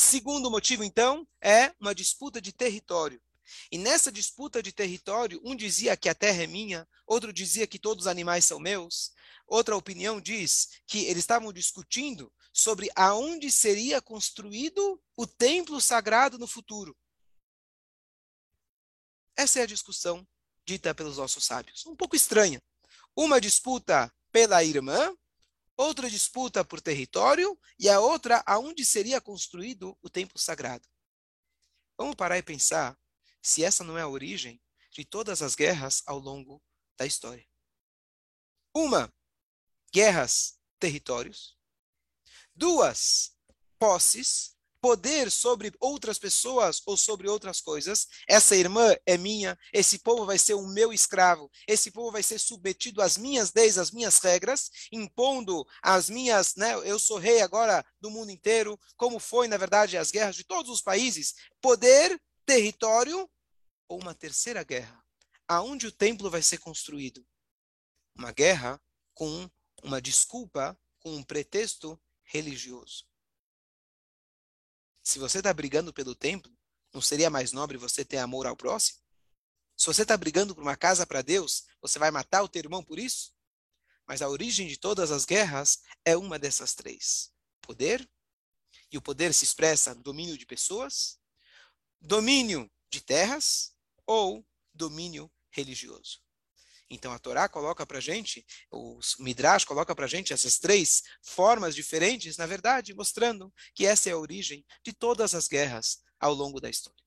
Segundo 0.00 0.50
motivo, 0.50 0.82
então, 0.82 1.28
é 1.42 1.74
uma 1.78 1.94
disputa 1.94 2.40
de 2.40 2.52
território. 2.52 3.20
E 3.70 3.76
nessa 3.76 4.10
disputa 4.10 4.62
de 4.62 4.72
território, 4.72 5.38
um 5.44 5.54
dizia 5.54 5.94
que 5.94 6.08
a 6.08 6.14
terra 6.14 6.42
é 6.42 6.46
minha, 6.46 6.88
outro 7.06 7.30
dizia 7.34 7.66
que 7.66 7.78
todos 7.78 8.06
os 8.06 8.06
animais 8.06 8.46
são 8.46 8.58
meus, 8.58 9.12
outra 9.46 9.76
opinião 9.76 10.18
diz 10.18 10.80
que 10.86 11.04
eles 11.04 11.18
estavam 11.18 11.52
discutindo 11.52 12.32
sobre 12.50 12.88
aonde 12.96 13.52
seria 13.52 14.00
construído 14.00 14.98
o 15.14 15.26
templo 15.26 15.78
sagrado 15.82 16.38
no 16.38 16.46
futuro. 16.46 16.96
Essa 19.36 19.60
é 19.60 19.62
a 19.64 19.66
discussão 19.66 20.26
dita 20.64 20.94
pelos 20.94 21.18
nossos 21.18 21.44
sábios. 21.44 21.84
Um 21.84 21.94
pouco 21.94 22.16
estranha. 22.16 22.60
Uma 23.14 23.38
disputa 23.38 24.10
pela 24.32 24.64
irmã, 24.64 25.14
outra 25.80 26.10
disputa 26.10 26.64
por 26.64 26.80
território 26.80 27.58
e 27.78 27.88
a 27.88 28.00
outra 28.00 28.42
aonde 28.46 28.84
seria 28.84 29.20
construído 29.20 29.96
o 30.02 30.10
templo 30.10 30.38
sagrado. 30.38 30.86
Vamos 31.96 32.14
parar 32.14 32.38
e 32.38 32.42
pensar 32.42 32.98
se 33.42 33.64
essa 33.64 33.82
não 33.82 33.96
é 33.96 34.02
a 34.02 34.08
origem 34.08 34.60
de 34.90 35.04
todas 35.04 35.42
as 35.42 35.54
guerras 35.54 36.02
ao 36.06 36.18
longo 36.18 36.62
da 36.96 37.06
história. 37.06 37.46
Uma, 38.74 39.12
guerras, 39.92 40.58
territórios. 40.78 41.58
Duas, 42.54 43.36
posses, 43.78 44.56
poder 44.80 45.30
sobre 45.30 45.72
outras 45.78 46.18
pessoas 46.18 46.80
ou 46.86 46.96
sobre 46.96 47.28
outras 47.28 47.60
coisas. 47.60 48.06
Essa 48.26 48.56
irmã 48.56 48.94
é 49.04 49.16
minha, 49.16 49.58
esse 49.72 49.98
povo 49.98 50.24
vai 50.24 50.38
ser 50.38 50.54
o 50.54 50.66
meu 50.66 50.92
escravo, 50.92 51.50
esse 51.66 51.90
povo 51.90 52.10
vai 52.10 52.22
ser 52.22 52.38
submetido 52.38 53.02
às 53.02 53.16
minhas 53.16 53.52
leis, 53.52 53.78
às 53.78 53.90
minhas 53.90 54.18
regras, 54.18 54.70
impondo 54.90 55.66
as 55.82 56.08
minhas, 56.08 56.54
né, 56.56 56.74
eu 56.84 56.98
sou 56.98 57.18
rei 57.18 57.40
agora 57.40 57.84
do 58.00 58.10
mundo 58.10 58.30
inteiro, 58.30 58.78
como 58.96 59.18
foi, 59.18 59.48
na 59.48 59.56
verdade, 59.56 59.96
as 59.96 60.10
guerras 60.10 60.36
de 60.36 60.44
todos 60.44 60.70
os 60.70 60.82
países. 60.82 61.34
Poder, 61.60 62.20
território 62.46 63.28
ou 63.88 64.00
uma 64.00 64.14
terceira 64.14 64.62
guerra, 64.62 65.04
aonde 65.46 65.86
o 65.86 65.92
templo 65.92 66.30
vai 66.30 66.42
ser 66.42 66.58
construído. 66.58 67.26
Uma 68.16 68.32
guerra 68.32 68.80
com 69.14 69.50
uma 69.82 70.00
desculpa, 70.00 70.78
com 70.98 71.14
um 71.14 71.22
pretexto 71.22 72.00
religioso. 72.22 73.09
Se 75.02 75.18
você 75.18 75.38
está 75.38 75.52
brigando 75.52 75.92
pelo 75.92 76.14
templo, 76.14 76.52
não 76.92 77.00
seria 77.00 77.30
mais 77.30 77.52
nobre 77.52 77.78
você 77.78 78.04
ter 78.04 78.18
amor 78.18 78.46
ao 78.46 78.56
próximo? 78.56 78.98
Se 79.76 79.86
você 79.86 80.02
está 80.02 80.16
brigando 80.16 80.54
por 80.54 80.60
uma 80.62 80.76
casa 80.76 81.06
para 81.06 81.22
Deus, 81.22 81.64
você 81.80 81.98
vai 81.98 82.10
matar 82.10 82.42
o 82.42 82.48
teu 82.48 82.60
irmão 82.60 82.84
por 82.84 82.98
isso? 82.98 83.32
Mas 84.06 84.20
a 84.20 84.28
origem 84.28 84.66
de 84.66 84.76
todas 84.76 85.10
as 85.10 85.24
guerras 85.24 85.80
é 86.04 86.16
uma 86.16 86.38
dessas 86.38 86.74
três: 86.74 87.32
poder, 87.62 88.08
e 88.90 88.98
o 88.98 89.02
poder 89.02 89.32
se 89.32 89.44
expressa 89.44 89.94
no 89.94 90.02
domínio 90.02 90.36
de 90.36 90.44
pessoas, 90.44 91.18
domínio 92.00 92.70
de 92.90 93.00
terras 93.00 93.74
ou 94.06 94.46
domínio 94.74 95.30
religioso. 95.50 96.20
Então 96.90 97.12
a 97.12 97.18
Torá 97.20 97.48
coloca 97.48 97.86
para 97.86 98.00
gente, 98.00 98.44
o 98.68 98.98
Midrash 99.20 99.64
coloca 99.64 99.94
para 99.94 100.08
gente 100.08 100.32
essas 100.32 100.58
três 100.58 101.04
formas 101.22 101.74
diferentes, 101.74 102.36
na 102.36 102.46
verdade, 102.46 102.92
mostrando 102.92 103.54
que 103.72 103.86
essa 103.86 104.10
é 104.10 104.12
a 104.12 104.18
origem 104.18 104.66
de 104.82 104.92
todas 104.92 105.32
as 105.32 105.46
guerras 105.46 106.02
ao 106.18 106.34
longo 106.34 106.60
da 106.60 106.68
história. 106.68 106.98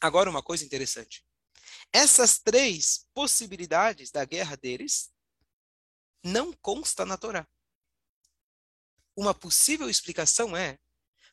Agora 0.00 0.30
uma 0.30 0.42
coisa 0.42 0.64
interessante. 0.64 1.26
Essas 1.92 2.38
três 2.38 3.06
possibilidades 3.12 4.12
da 4.12 4.24
guerra 4.24 4.56
deles 4.56 5.10
não 6.22 6.52
consta 6.52 7.04
na 7.04 7.16
Torá. 7.16 7.46
Uma 9.16 9.34
possível 9.34 9.90
explicação 9.90 10.56
é 10.56 10.78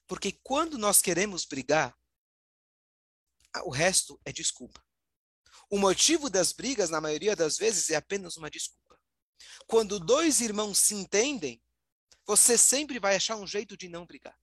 porque 0.08 0.32
quando 0.44 0.78
nós 0.78 1.02
queremos 1.02 1.46
brigar 1.46 1.96
o 3.64 3.70
resto 3.70 4.20
é 4.26 4.32
desculpa. 4.32 4.85
O 5.70 5.78
motivo 5.78 6.30
das 6.30 6.52
brigas, 6.52 6.90
na 6.90 7.02
maioria 7.02 7.36
das 7.36 7.58
vezes, 7.58 7.90
é 7.90 7.96
apenas 7.96 8.38
uma 8.38 8.50
desculpa. 8.50 9.00
Quando 9.68 10.00
dois 10.00 10.42
irmãos 10.42 10.78
se 10.78 10.94
entendem, 10.94 11.62
você 12.26 12.58
sempre 12.58 13.00
vai 13.00 13.16
achar 13.16 13.36
um 13.36 13.48
jeito 13.48 13.76
de 13.76 13.88
não 13.88 14.06
brigar. 14.06 14.38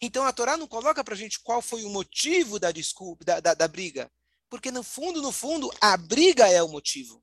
Então 0.00 0.24
a 0.24 0.32
Torá 0.32 0.56
não 0.56 0.66
coloca 0.66 1.02
para 1.02 1.14
a 1.14 1.16
gente 1.16 1.40
qual 1.40 1.62
foi 1.62 1.84
o 1.84 1.90
motivo 1.90 2.58
da 2.58 2.70
desculpa, 2.70 3.24
da, 3.24 3.40
da, 3.40 3.54
da 3.54 3.68
briga. 3.68 4.10
Porque 4.48 4.70
no 4.70 4.82
fundo, 4.82 5.22
no 5.22 5.32
fundo, 5.32 5.70
a 5.80 5.96
briga 5.96 6.48
é 6.48 6.62
o 6.62 6.68
motivo. 6.68 7.22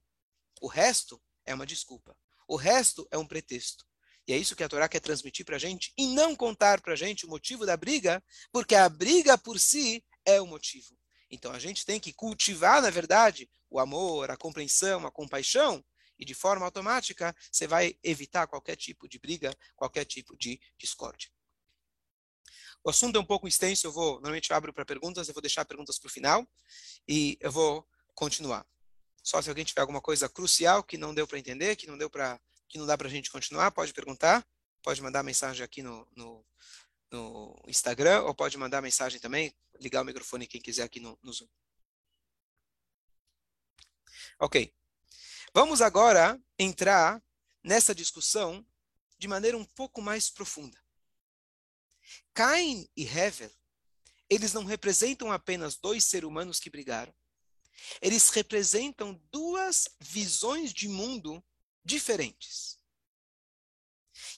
O 0.62 0.68
resto 0.68 1.22
é 1.46 1.54
uma 1.54 1.66
desculpa. 1.66 2.18
O 2.48 2.56
resto 2.56 3.08
é 3.12 3.18
um 3.18 3.28
pretexto. 3.28 3.86
E 4.28 4.34
é 4.34 4.38
isso 4.38 4.56
que 4.56 4.64
a 4.64 4.70
Torá 4.70 4.90
quer 4.90 5.00
transmitir 5.00 5.46
para 5.46 5.56
a 5.56 5.60
gente 5.60 5.94
e 5.98 6.08
não 6.08 6.36
contar 6.36 6.82
para 6.82 6.94
a 6.94 6.96
gente 6.96 7.26
o 7.26 7.30
motivo 7.30 7.66
da 7.66 7.78
briga, 7.78 8.24
porque 8.52 8.76
a 8.76 8.90
briga 8.90 9.38
por 9.38 9.60
si 9.60 10.04
é 10.26 10.42
o 10.42 10.48
motivo. 10.48 10.98
Então 11.29 11.51
a 11.51 11.60
gente 11.60 11.86
tem 11.86 12.00
que 12.00 12.13
cultivar, 12.13 12.81
na 12.81 12.89
verdade, 12.89 13.50
o 13.69 13.79
amor, 13.79 14.31
a 14.31 14.38
compreensão, 14.38 15.05
a 15.05 15.12
compaixão, 15.12 15.84
e 16.19 16.25
de 16.25 16.34
forma 16.34 16.65
automática 16.65 17.36
você 17.51 17.67
vai 17.67 17.98
evitar 18.03 18.48
qualquer 18.48 18.75
tipo 18.75 19.07
de 19.07 19.19
briga, 19.19 19.55
qualquer 19.75 20.05
tipo 20.05 20.36
de 20.36 20.60
discórdia. 20.77 21.29
O 22.84 22.89
assunto 22.89 23.17
é 23.17 23.19
um 23.19 23.25
pouco 23.25 23.48
extenso, 23.48 23.88
eu 23.88 23.91
vou, 23.91 24.13
normalmente 24.13 24.50
eu 24.50 24.55
abro 24.55 24.74
para 24.74 24.86
perguntas, 24.86 25.27
eu 25.27 25.34
vou 25.34 25.41
deixar 25.41 25.65
perguntas 25.65 26.00
para 26.00 26.07
o 26.07 26.12
final 26.12 26.48
e 27.07 27.38
eu 27.41 27.51
vou 27.51 27.88
continuar. 28.15 28.65
Só 29.22 29.41
se 29.41 29.50
alguém 29.50 29.65
tiver 29.65 29.81
alguma 29.81 30.01
coisa 30.01 30.29
crucial 30.29 30.84
que 30.84 30.98
não 30.98 31.13
deu 31.13 31.27
para 31.27 31.38
entender, 31.38 31.75
que 31.75 31.86
não 31.86 31.98
deu 31.98 32.10
para, 32.10 32.39
que 32.69 32.77
não 32.77 32.86
dá 32.86 32.98
para 32.98 33.07
a 33.07 33.12
gente 33.12 33.29
continuar, 33.29 33.72
pode 33.72 33.93
perguntar, 33.93 34.48
pode 34.81 35.01
mandar 35.01 35.22
mensagem 35.22 35.63
aqui 35.63 35.84
no, 35.84 36.07
no, 36.15 36.46
no 37.12 37.62
Instagram 37.67 38.22
ou 38.24 38.34
pode 38.34 38.57
mandar 38.57 38.81
mensagem 38.81 39.19
também, 39.19 39.53
ligar 39.79 40.01
o 40.01 40.05
microfone 40.05 40.48
quem 40.48 40.62
quiser 40.62 40.84
aqui 40.84 41.00
no, 41.00 41.17
no 41.22 41.34
Zoom. 41.34 41.48
Ok. 44.39 44.74
Vamos 45.53 45.81
agora 45.81 46.39
entrar 46.60 47.24
nessa 47.63 47.96
discussão 47.96 48.65
de 49.17 49.27
maneira 49.27 49.57
um 49.57 49.65
pouco 49.65 50.01
mais 50.01 50.29
profunda. 50.29 50.81
Cain 52.34 52.88
e 52.96 53.03
Hevel, 53.03 53.51
eles 54.29 54.53
não 54.53 54.63
representam 54.63 55.31
apenas 55.31 55.75
dois 55.77 56.03
seres 56.03 56.27
humanos 56.27 56.60
que 56.60 56.69
brigaram. 56.69 57.13
Eles 58.01 58.29
representam 58.29 59.13
duas 59.31 59.88
visões 60.00 60.74
de 60.74 60.88
mundo 60.88 61.43
diferentes. 61.84 62.79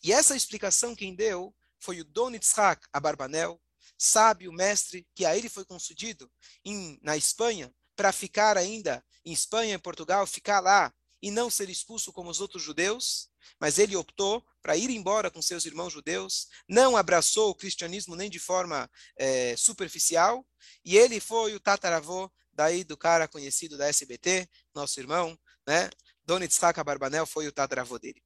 E 0.03 0.11
essa 0.11 0.35
explicação 0.35 0.95
quem 0.95 1.15
deu 1.15 1.55
foi 1.79 1.99
o 1.99 2.05
Don 2.05 2.31
Itzhak 2.31 2.87
Abarbanel, 2.91 3.61
sábio 3.99 4.51
mestre 4.53 5.05
que 5.13 5.25
a 5.25 5.37
ele 5.37 5.49
foi 5.49 5.65
concedido 5.65 6.31
em, 6.63 6.97
na 7.03 7.17
Espanha 7.17 7.71
para 7.95 8.13
ficar 8.13 8.57
ainda 8.57 9.03
em 9.25 9.33
Espanha 9.33 9.75
e 9.75 9.77
Portugal, 9.77 10.25
ficar 10.25 10.61
lá 10.61 10.93
e 11.21 11.29
não 11.29 11.49
ser 11.49 11.69
expulso 11.69 12.13
como 12.13 12.29
os 12.29 12.39
outros 12.39 12.63
judeus, 12.63 13.29
mas 13.59 13.77
ele 13.77 13.97
optou 13.97 14.41
para 14.61 14.77
ir 14.77 14.89
embora 14.89 15.29
com 15.29 15.41
seus 15.41 15.65
irmãos 15.65 15.91
judeus, 15.91 16.47
não 16.67 16.95
abraçou 16.95 17.49
o 17.49 17.55
cristianismo 17.55 18.15
nem 18.15 18.29
de 18.29 18.39
forma 18.39 18.89
é, 19.17 19.55
superficial, 19.57 20.47
e 20.83 20.97
ele 20.97 21.19
foi 21.19 21.53
o 21.53 21.59
tataravô 21.59 22.31
daí 22.53 22.85
do 22.85 22.95
cara 22.95 23.27
conhecido 23.27 23.77
da 23.77 23.87
SBT, 23.87 24.49
nosso 24.73 24.99
irmão, 24.99 25.37
né? 25.67 25.89
Don 26.23 26.39
Itzhak 26.41 26.81
Barbanel 26.83 27.25
foi 27.25 27.47
o 27.47 27.51
tataravô 27.51 27.97
dele. 27.99 28.21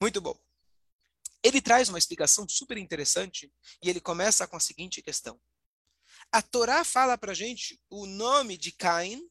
Muito 0.00 0.20
bom. 0.20 0.45
Ele 1.46 1.60
traz 1.60 1.88
uma 1.88 1.98
explicação 1.98 2.44
super 2.48 2.76
interessante 2.76 3.52
e 3.80 3.88
ele 3.88 4.00
começa 4.00 4.48
com 4.48 4.56
a 4.56 4.60
seguinte 4.60 5.00
questão. 5.00 5.40
A 6.32 6.42
Torá 6.42 6.82
fala 6.82 7.16
para 7.16 7.34
gente 7.34 7.80
o 7.88 8.04
nome 8.04 8.58
de 8.58 8.72
Caim, 8.72 9.30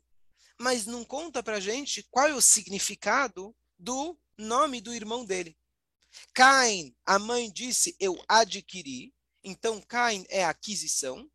mas 0.58 0.86
não 0.86 1.04
conta 1.04 1.44
para 1.44 1.60
gente 1.60 2.08
qual 2.10 2.26
é 2.30 2.34
o 2.34 2.40
significado 2.40 3.54
do 3.78 4.18
nome 4.38 4.80
do 4.80 4.96
irmão 4.96 5.26
dele. 5.26 5.58
Caim, 6.34 6.96
a 7.06 7.20
mãe 7.20 7.52
disse, 7.52 7.98
eu 8.00 8.24
adquiri. 8.30 9.14
Então, 9.44 9.82
Caim 9.82 10.26
é 10.30 10.46
aquisição. 10.46 11.30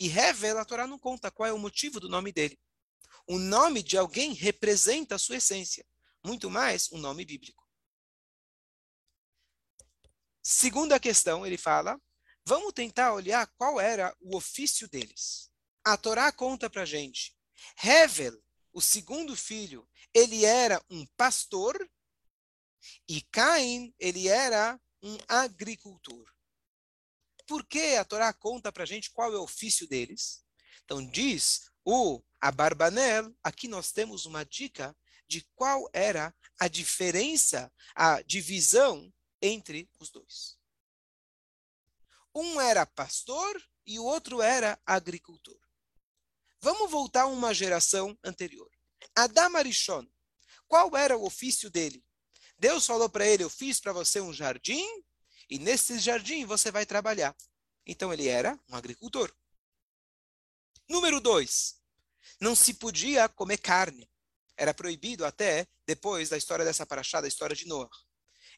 E 0.00 0.08
revela, 0.08 0.62
a 0.62 0.64
Torá 0.64 0.84
não 0.84 0.98
conta 0.98 1.30
qual 1.30 1.48
é 1.48 1.52
o 1.52 1.60
motivo 1.60 2.00
do 2.00 2.08
nome 2.08 2.32
dele. 2.32 2.58
O 3.24 3.38
nome 3.38 3.84
de 3.84 3.96
alguém 3.96 4.32
representa 4.32 5.14
a 5.14 5.18
sua 5.18 5.36
essência. 5.36 5.86
Muito 6.24 6.50
mais 6.50 6.90
um 6.90 6.98
nome 6.98 7.24
bíblico. 7.24 7.61
Segunda 10.42 10.98
questão, 10.98 11.46
ele 11.46 11.56
fala, 11.56 12.00
vamos 12.44 12.72
tentar 12.72 13.12
olhar 13.14 13.46
qual 13.56 13.80
era 13.80 14.14
o 14.20 14.36
ofício 14.36 14.88
deles. 14.88 15.48
A 15.84 15.96
Torá 15.96 16.32
conta 16.32 16.68
para 16.68 16.84
gente. 16.84 17.36
Hevel, 17.82 18.42
o 18.72 18.80
segundo 18.80 19.36
filho, 19.36 19.88
ele 20.12 20.44
era 20.44 20.82
um 20.90 21.06
pastor 21.16 21.88
e 23.08 23.20
Caim, 23.30 23.94
ele 23.98 24.26
era 24.26 24.80
um 25.00 25.16
agricultor. 25.28 26.24
Por 27.46 27.64
que 27.64 27.96
a 27.96 28.04
Torá 28.04 28.32
conta 28.32 28.72
para 28.72 28.84
gente 28.84 29.12
qual 29.12 29.32
é 29.32 29.36
o 29.36 29.44
ofício 29.44 29.86
deles? 29.86 30.44
Então 30.84 31.06
diz 31.06 31.70
o 31.84 32.20
Abarbanel, 32.40 33.32
aqui 33.42 33.68
nós 33.68 33.92
temos 33.92 34.26
uma 34.26 34.44
dica 34.44 34.96
de 35.28 35.46
qual 35.54 35.88
era 35.92 36.34
a 36.58 36.66
diferença, 36.66 37.72
a 37.94 38.20
divisão 38.22 39.12
entre 39.42 39.90
os 39.98 40.10
dois. 40.10 40.56
Um 42.34 42.60
era 42.60 42.86
pastor 42.86 43.62
e 43.84 43.98
o 43.98 44.04
outro 44.04 44.40
era 44.40 44.80
agricultor. 44.86 45.58
Vamos 46.60 46.90
voltar 46.90 47.22
a 47.22 47.26
uma 47.26 47.52
geração 47.52 48.16
anterior. 48.24 48.70
Adam 49.14 49.56
Arishon, 49.56 50.06
qual 50.68 50.96
era 50.96 51.18
o 51.18 51.26
ofício 51.26 51.68
dele? 51.68 52.02
Deus 52.56 52.86
falou 52.86 53.10
para 53.10 53.26
ele: 53.26 53.42
Eu 53.42 53.50
fiz 53.50 53.80
para 53.80 53.92
você 53.92 54.20
um 54.20 54.32
jardim 54.32 54.86
e 55.50 55.58
nesse 55.58 55.98
jardim 55.98 56.46
você 56.46 56.70
vai 56.70 56.86
trabalhar. 56.86 57.36
Então 57.84 58.12
ele 58.12 58.28
era 58.28 58.58
um 58.68 58.76
agricultor. 58.76 59.34
Número 60.88 61.20
dois, 61.20 61.80
não 62.40 62.54
se 62.54 62.74
podia 62.74 63.28
comer 63.28 63.58
carne. 63.58 64.08
Era 64.56 64.72
proibido 64.72 65.24
até 65.24 65.66
depois 65.84 66.28
da 66.28 66.36
história 66.36 66.64
dessa 66.64 66.86
paraxá, 66.86 67.20
da 67.20 67.28
história 67.28 67.56
de 67.56 67.66
Noah. 67.66 67.90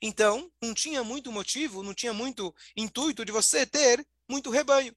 Então, 0.01 0.53
não 0.63 0.75
tinha 0.75 1.03
muito 1.03 1.31
motivo, 1.33 1.83
não 1.83 1.95
tinha 1.95 2.13
muito 2.13 2.55
intuito 2.77 3.25
de 3.25 3.33
você 3.33 3.67
ter 3.67 4.07
muito 4.29 4.51
rebanho. 4.51 4.95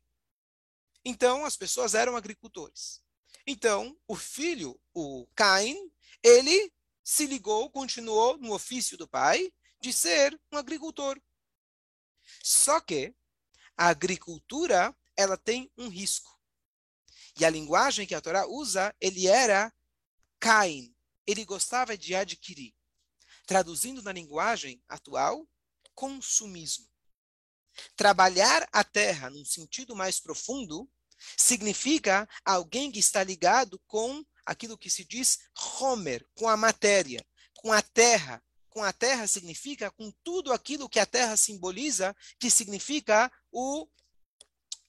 Então, 1.04 1.46
as 1.46 1.56
pessoas 1.56 1.94
eram 1.94 2.16
agricultores. 2.16 3.02
Então, 3.46 3.98
o 4.08 4.16
filho, 4.16 4.80
o 4.94 5.28
Caim, 5.36 5.78
ele 6.22 6.74
se 7.04 7.26
ligou, 7.26 7.70
continuou 7.70 8.38
no 8.38 8.54
ofício 8.54 8.98
do 8.98 9.08
pai 9.08 9.52
de 9.80 9.94
ser 9.94 10.38
um 10.52 10.58
agricultor. 10.58 11.18
Só 12.44 12.82
que 12.82 13.16
a 13.78 13.88
agricultura, 13.88 14.94
ela 15.16 15.38
tem 15.38 15.72
um 15.78 15.88
risco. 15.88 16.38
E 17.40 17.46
a 17.46 17.50
linguagem 17.50 18.06
que 18.06 18.16
a 18.16 18.22
Torá 18.22 18.46
usa, 18.48 18.94
ele 19.00 19.28
era 19.28 19.74
Caim. 20.40 20.94
Ele 21.26 21.46
gostava 21.46 21.98
de 21.98 22.16
adquirir. 22.16 22.74
Traduzindo 23.48 24.04
na 24.04 24.12
linguagem 24.12 24.84
atual, 24.90 25.48
consumismo. 25.96 26.86
Trabalhar 27.96 28.68
a 28.74 28.84
terra 28.84 29.30
num 29.30 29.46
sentido 29.46 29.96
mais 29.96 30.20
profundo 30.20 30.88
significa 31.38 32.28
alguém 32.44 32.92
que 32.92 33.00
está 33.00 33.24
ligado 33.24 33.82
com 33.88 34.22
aquilo 34.46 34.78
que 34.78 34.90
se 34.90 35.06
diz 35.06 35.40
Homer, 35.80 36.28
com 36.36 36.50
a 36.50 36.58
matéria, 36.58 37.26
com 37.56 37.72
a 37.72 37.82
terra. 37.82 38.44
Com 38.70 38.84
a 38.84 38.92
terra 38.92 39.26
significa 39.26 39.90
com 39.92 40.12
tudo 40.26 40.52
aquilo 40.52 40.90
que 40.90 41.00
a 41.00 41.06
terra 41.06 41.38
simboliza, 41.38 42.14
que 42.38 42.52
significa 42.52 43.32
o, 43.50 43.88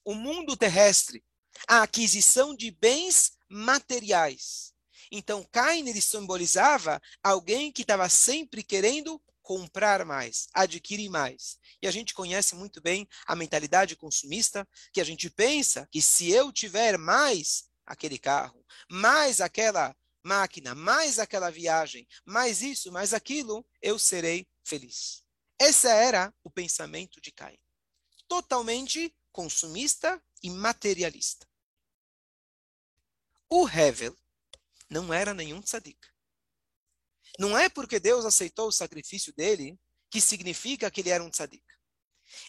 o 0.03 0.13
mundo 0.13 0.57
terrestre, 0.57 1.23
a 1.65 1.83
aquisição 1.83 2.53
de 2.53 2.71
bens 2.71 3.31
materiais. 3.47 4.73
Então, 5.11 5.43
Cain 5.51 5.87
ele 5.87 6.01
simbolizava 6.01 7.01
alguém 7.23 7.71
que 7.71 7.81
estava 7.81 8.07
sempre 8.09 8.63
querendo 8.63 9.21
comprar 9.41 10.05
mais, 10.05 10.47
adquirir 10.53 11.09
mais. 11.09 11.57
E 11.81 11.87
a 11.87 11.91
gente 11.91 12.13
conhece 12.13 12.53
muito 12.53 12.79
bem 12.79 13.07
a 13.25 13.35
mentalidade 13.35 13.95
consumista, 13.95 14.67
que 14.93 15.01
a 15.01 15.03
gente 15.03 15.27
pensa 15.29 15.87
que 15.91 16.01
se 16.01 16.29
eu 16.29 16.51
tiver 16.51 16.99
mais 16.99 17.63
aquele 17.83 18.19
carro, 18.19 18.63
mais 18.87 19.41
aquela 19.41 19.95
máquina, 20.23 20.75
mais 20.75 21.17
aquela 21.17 21.49
viagem, 21.49 22.07
mais 22.23 22.61
isso, 22.61 22.91
mais 22.91 23.11
aquilo, 23.11 23.65
eu 23.81 23.97
serei 23.97 24.47
feliz. 24.63 25.23
Esse 25.59 25.87
era 25.87 26.31
o 26.43 26.51
pensamento 26.51 27.19
de 27.19 27.31
Caim. 27.31 27.57
Totalmente 28.27 29.11
consumista 29.31 30.21
e 30.43 30.49
materialista. 30.51 31.47
O 33.49 33.67
Hevel 33.67 34.15
não 34.89 35.13
era 35.13 35.33
nenhum 35.33 35.61
tzadik. 35.61 35.99
Não 37.37 37.57
é 37.57 37.69
porque 37.69 37.99
Deus 37.99 38.25
aceitou 38.25 38.67
o 38.67 38.71
sacrifício 38.71 39.33
dele 39.33 39.79
que 40.09 40.19
significa 40.19 40.89
que 40.89 41.01
ele 41.01 41.09
era 41.09 41.23
um 41.23 41.29
tzadik. 41.29 41.63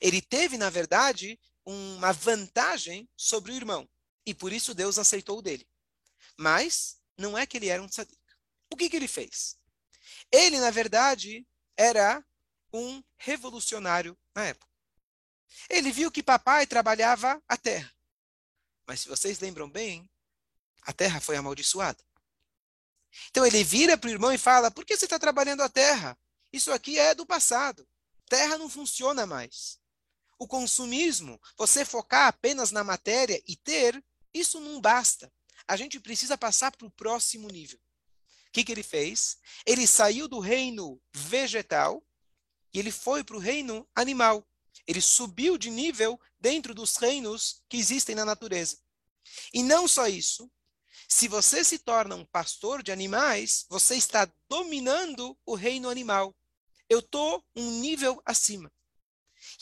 Ele 0.00 0.20
teve, 0.22 0.56
na 0.56 0.70
verdade, 0.70 1.38
uma 1.64 2.12
vantagem 2.12 3.08
sobre 3.16 3.52
o 3.52 3.54
irmão. 3.54 3.88
E 4.24 4.34
por 4.34 4.52
isso 4.52 4.74
Deus 4.74 4.98
aceitou 4.98 5.38
o 5.38 5.42
dele. 5.42 5.68
Mas 6.36 7.00
não 7.16 7.36
é 7.36 7.46
que 7.46 7.56
ele 7.56 7.68
era 7.68 7.82
um 7.82 7.88
tzadik. 7.88 8.18
O 8.72 8.76
que, 8.76 8.88
que 8.88 8.96
ele 8.96 9.08
fez? 9.08 9.58
Ele, 10.32 10.58
na 10.60 10.70
verdade, 10.70 11.46
era 11.76 12.24
um 12.72 13.02
revolucionário 13.18 14.16
na 14.34 14.46
época. 14.46 14.70
Ele 15.68 15.90
viu 15.90 16.10
que 16.10 16.22
papai 16.22 16.66
trabalhava 16.66 17.42
a 17.48 17.56
terra. 17.56 17.92
Mas 18.86 19.00
se 19.00 19.08
vocês 19.08 19.40
lembram 19.40 19.68
bem, 19.68 20.08
a 20.82 20.92
terra 20.92 21.20
foi 21.20 21.36
amaldiçoada. 21.36 22.02
Então 23.30 23.44
ele 23.44 23.62
vira 23.64 23.96
para 23.96 24.08
o 24.08 24.12
irmão 24.12 24.32
e 24.32 24.38
fala: 24.38 24.70
Por 24.70 24.84
que 24.84 24.96
você 24.96 25.04
está 25.04 25.18
trabalhando 25.18 25.62
a 25.62 25.68
terra? 25.68 26.18
Isso 26.52 26.72
aqui 26.72 26.98
é 26.98 27.14
do 27.14 27.26
passado. 27.26 27.86
Terra 28.28 28.58
não 28.58 28.68
funciona 28.68 29.26
mais. 29.26 29.78
O 30.38 30.46
consumismo, 30.46 31.40
você 31.56 31.84
focar 31.84 32.28
apenas 32.28 32.70
na 32.70 32.82
matéria 32.82 33.42
e 33.46 33.56
ter, 33.56 34.02
isso 34.32 34.58
não 34.60 34.80
basta. 34.80 35.32
A 35.68 35.76
gente 35.76 36.00
precisa 36.00 36.38
passar 36.38 36.74
para 36.74 36.86
o 36.86 36.90
próximo 36.90 37.48
nível. 37.48 37.78
O 38.48 38.52
que, 38.52 38.64
que 38.64 38.72
ele 38.72 38.82
fez? 38.82 39.36
Ele 39.64 39.86
saiu 39.86 40.26
do 40.26 40.40
reino 40.40 41.00
vegetal 41.14 42.04
e 42.72 42.78
ele 42.78 42.90
foi 42.90 43.22
para 43.22 43.36
o 43.36 43.40
reino 43.40 43.88
animal. 43.94 44.46
Ele 44.86 45.00
subiu 45.00 45.58
de 45.58 45.70
nível 45.70 46.18
dentro 46.40 46.74
dos 46.74 46.96
reinos 46.96 47.62
que 47.68 47.76
existem 47.76 48.14
na 48.14 48.24
natureza. 48.24 48.78
E 49.52 49.62
não 49.62 49.86
só 49.86 50.08
isso, 50.08 50.50
se 51.08 51.28
você 51.28 51.64
se 51.64 51.78
torna 51.78 52.14
um 52.14 52.24
pastor 52.24 52.82
de 52.82 52.92
animais, 52.92 53.66
você 53.68 53.96
está 53.96 54.30
dominando 54.48 55.36
o 55.44 55.54
reino 55.54 55.88
animal. 55.88 56.34
Eu 56.88 57.00
estou 57.00 57.44
um 57.54 57.80
nível 57.80 58.20
acima. 58.24 58.70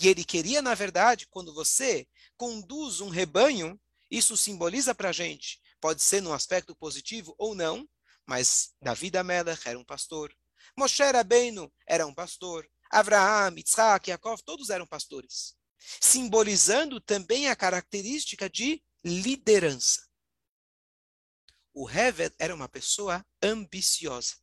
E 0.01 0.09
ele 0.09 0.25
queria, 0.25 0.63
na 0.63 0.75
verdade, 0.75 1.27
quando 1.29 1.55
você 1.55 2.07
conduz 2.37 3.01
um 3.01 3.09
rebanho, 3.09 3.81
isso 4.11 4.37
simboliza 4.37 4.95
para 4.95 5.11
a 5.11 5.13
gente, 5.13 5.61
pode 5.81 6.03
ser 6.03 6.21
num 6.21 6.33
aspecto 6.33 6.75
positivo 6.75 7.35
ou 7.39 7.55
não, 7.55 7.89
mas 8.27 8.75
Davi 8.81 9.11
Amelech 9.17 9.69
era 9.69 9.79
um 9.79 9.85
pastor, 9.85 10.35
Moshe 10.77 11.03
Rabbeinu 11.03 11.73
era 11.87 12.07
um 12.07 12.15
pastor, 12.15 12.69
Abraham, 12.91 13.55
Yitzhak, 13.57 14.11
Yaakov, 14.11 14.43
todos 14.43 14.71
eram 14.71 14.87
pastores, 14.87 15.55
simbolizando 16.01 17.01
também 17.01 17.49
a 17.49 17.57
característica 17.57 18.49
de 18.49 18.83
liderança 19.05 20.08
o 21.81 21.89
Hevet 21.89 22.35
era 22.41 22.53
uma 22.53 22.69
pessoa 22.69 23.25
ambiciosa. 23.41 24.35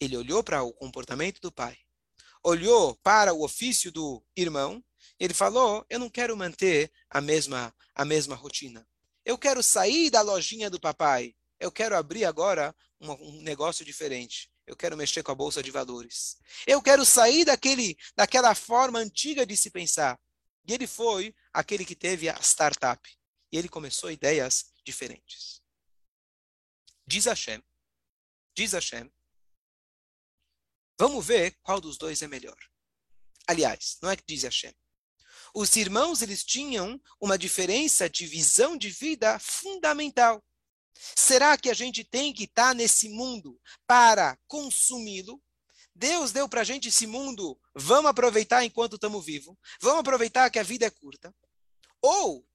Ele 0.00 0.16
olhou 0.16 0.42
para 0.42 0.64
o 0.64 0.72
comportamento 0.72 1.40
do 1.40 1.52
pai, 1.52 1.78
olhou 2.42 2.96
para 3.04 3.32
o 3.32 3.44
ofício 3.44 3.92
do 3.92 4.20
irmão, 4.36 4.84
e 5.18 5.24
ele 5.24 5.34
falou: 5.34 5.86
Eu 5.88 6.00
não 6.00 6.10
quero 6.10 6.36
manter 6.36 6.90
a 7.08 7.20
mesma, 7.20 7.72
a 7.94 8.04
mesma 8.04 8.34
rotina. 8.34 8.84
Eu 9.24 9.38
quero 9.38 9.62
sair 9.62 10.10
da 10.10 10.22
lojinha 10.22 10.68
do 10.68 10.80
papai. 10.80 11.36
Eu 11.60 11.70
quero 11.70 11.96
abrir 11.96 12.24
agora 12.24 12.74
um, 13.00 13.12
um 13.12 13.42
negócio 13.42 13.84
diferente. 13.84 14.50
Eu 14.66 14.74
quero 14.74 14.96
mexer 14.96 15.22
com 15.22 15.30
a 15.30 15.36
bolsa 15.36 15.62
de 15.62 15.70
valores. 15.70 16.36
Eu 16.66 16.82
quero 16.82 17.04
sair 17.04 17.44
daquele, 17.44 17.96
daquela 18.16 18.56
forma 18.56 18.98
antiga 18.98 19.46
de 19.46 19.56
se 19.56 19.70
pensar. 19.70 20.18
E 20.66 20.74
ele 20.74 20.88
foi 20.88 21.32
aquele 21.52 21.84
que 21.84 21.94
teve 21.94 22.28
a 22.28 22.40
startup. 22.40 23.08
E 23.52 23.56
ele 23.56 23.68
começou 23.68 24.10
ideias 24.10 24.66
diferentes. 24.88 25.62
Diz 27.06 27.26
Hashem, 27.26 27.62
diz 28.56 28.72
Hashem, 28.72 29.12
vamos 30.98 31.26
ver 31.26 31.58
qual 31.62 31.78
dos 31.78 31.98
dois 31.98 32.22
é 32.22 32.26
melhor. 32.26 32.58
Aliás, 33.46 33.98
não 34.02 34.10
é 34.10 34.16
que 34.16 34.24
diz 34.26 34.44
Hashem. 34.44 34.74
Os 35.54 35.76
irmãos, 35.76 36.22
eles 36.22 36.42
tinham 36.42 37.00
uma 37.20 37.36
diferença 37.36 38.08
de 38.08 38.26
visão 38.26 38.78
de 38.78 38.88
vida 38.88 39.38
fundamental. 39.38 40.42
Será 40.94 41.56
que 41.58 41.70
a 41.70 41.74
gente 41.74 42.02
tem 42.02 42.32
que 42.32 42.44
estar 42.44 42.74
nesse 42.74 43.10
mundo 43.10 43.60
para 43.86 44.38
consumi-lo? 44.46 45.42
Deus 45.94 46.32
deu 46.32 46.48
para 46.48 46.62
a 46.62 46.64
gente 46.64 46.88
esse 46.88 47.06
mundo, 47.06 47.60
vamos 47.74 48.10
aproveitar 48.10 48.64
enquanto 48.64 48.94
estamos 48.94 49.24
vivos, 49.24 49.54
vamos 49.82 50.00
aproveitar 50.00 50.48
que 50.50 50.58
a 50.58 50.62
vida 50.62 50.86
é 50.86 50.90
curta. 50.90 51.34
Ou 52.00 52.47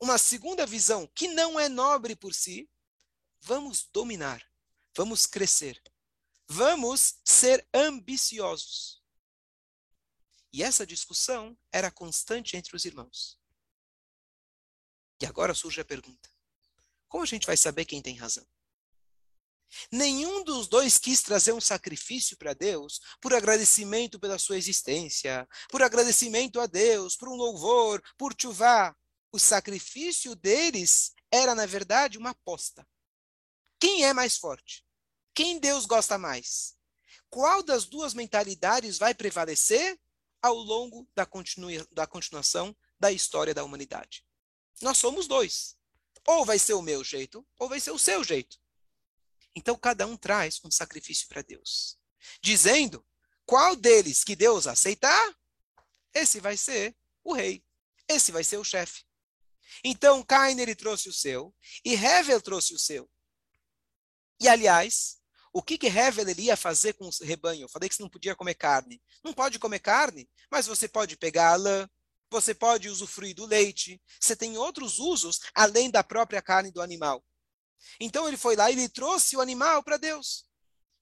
uma 0.00 0.16
segunda 0.16 0.64
visão 0.66 1.06
que 1.14 1.28
não 1.28 1.60
é 1.60 1.68
nobre 1.68 2.16
por 2.16 2.32
si, 2.32 2.68
vamos 3.40 3.86
dominar, 3.92 4.42
vamos 4.96 5.26
crescer, 5.26 5.80
vamos 6.48 7.20
ser 7.24 7.68
ambiciosos. 7.72 9.00
E 10.52 10.62
essa 10.62 10.86
discussão 10.86 11.56
era 11.70 11.90
constante 11.90 12.56
entre 12.56 12.74
os 12.74 12.84
irmãos. 12.84 13.38
E 15.20 15.26
agora 15.26 15.54
surge 15.54 15.80
a 15.80 15.84
pergunta: 15.84 16.30
como 17.06 17.22
a 17.22 17.26
gente 17.26 17.46
vai 17.46 17.56
saber 17.56 17.84
quem 17.84 18.00
tem 18.00 18.16
razão? 18.16 18.46
Nenhum 19.92 20.42
dos 20.42 20.66
dois 20.66 20.98
quis 20.98 21.22
trazer 21.22 21.52
um 21.52 21.60
sacrifício 21.60 22.36
para 22.36 22.54
Deus 22.54 23.00
por 23.20 23.32
agradecimento 23.32 24.18
pela 24.18 24.36
sua 24.36 24.56
existência, 24.56 25.48
por 25.68 25.80
agradecimento 25.80 26.58
a 26.58 26.66
Deus, 26.66 27.16
por 27.16 27.28
um 27.28 27.36
louvor, 27.36 28.02
por 28.18 28.34
chuvá 28.36 28.96
o 29.32 29.38
sacrifício 29.38 30.34
deles 30.34 31.12
era, 31.30 31.54
na 31.54 31.66
verdade, 31.66 32.18
uma 32.18 32.30
aposta. 32.30 32.86
Quem 33.78 34.04
é 34.04 34.12
mais 34.12 34.36
forte? 34.36 34.84
Quem 35.34 35.58
Deus 35.58 35.86
gosta 35.86 36.18
mais? 36.18 36.76
Qual 37.28 37.62
das 37.62 37.84
duas 37.84 38.12
mentalidades 38.12 38.98
vai 38.98 39.14
prevalecer 39.14 39.98
ao 40.42 40.54
longo 40.54 41.08
da, 41.14 41.24
continua, 41.24 41.86
da 41.92 42.06
continuação 42.06 42.76
da 42.98 43.12
história 43.12 43.54
da 43.54 43.64
humanidade? 43.64 44.24
Nós 44.82 44.98
somos 44.98 45.28
dois. 45.28 45.76
Ou 46.26 46.44
vai 46.44 46.58
ser 46.58 46.74
o 46.74 46.82
meu 46.82 47.02
jeito, 47.04 47.46
ou 47.58 47.68
vai 47.68 47.80
ser 47.80 47.92
o 47.92 47.98
seu 47.98 48.22
jeito. 48.24 48.58
Então, 49.54 49.76
cada 49.76 50.06
um 50.06 50.16
traz 50.16 50.60
um 50.64 50.70
sacrifício 50.70 51.26
para 51.28 51.42
Deus, 51.42 51.98
dizendo 52.42 53.04
qual 53.46 53.74
deles 53.74 54.22
que 54.22 54.36
Deus 54.36 54.66
aceitar, 54.66 55.34
esse 56.14 56.40
vai 56.40 56.56
ser 56.56 56.96
o 57.24 57.32
rei, 57.32 57.64
esse 58.06 58.30
vai 58.30 58.44
ser 58.44 58.58
o 58.58 58.64
chefe. 58.64 59.04
Então, 59.84 60.22
Cain 60.22 60.58
ele 60.58 60.74
trouxe 60.74 61.08
o 61.08 61.12
seu 61.12 61.54
e 61.84 61.94
Hevel 61.94 62.40
trouxe 62.40 62.74
o 62.74 62.78
seu. 62.78 63.10
E, 64.40 64.48
aliás, 64.48 65.18
o 65.52 65.62
que 65.62 65.76
que 65.76 65.86
Hevel 65.86 66.28
ele 66.28 66.42
ia 66.42 66.56
fazer 66.56 66.94
com 66.94 67.06
o 67.06 67.24
rebanho? 67.24 67.64
Eu 67.64 67.68
falei 67.68 67.88
que 67.88 67.94
você 67.94 68.02
não 68.02 68.08
podia 68.08 68.36
comer 68.36 68.54
carne. 68.54 69.02
Não 69.24 69.32
pode 69.32 69.58
comer 69.58 69.80
carne, 69.80 70.28
mas 70.50 70.66
você 70.66 70.88
pode 70.88 71.16
pegar 71.16 71.52
a 71.52 71.56
lã, 71.56 71.88
você 72.30 72.54
pode 72.54 72.88
usufruir 72.88 73.34
do 73.34 73.44
leite. 73.44 74.00
Você 74.20 74.36
tem 74.36 74.56
outros 74.56 74.98
usos 74.98 75.40
além 75.54 75.90
da 75.90 76.04
própria 76.04 76.40
carne 76.40 76.70
do 76.70 76.80
animal. 76.80 77.24
Então 77.98 78.28
ele 78.28 78.36
foi 78.36 78.54
lá 78.54 78.70
e 78.70 78.74
ele 78.74 78.88
trouxe 78.88 79.36
o 79.36 79.40
animal 79.40 79.82
para 79.82 79.96
Deus. 79.96 80.48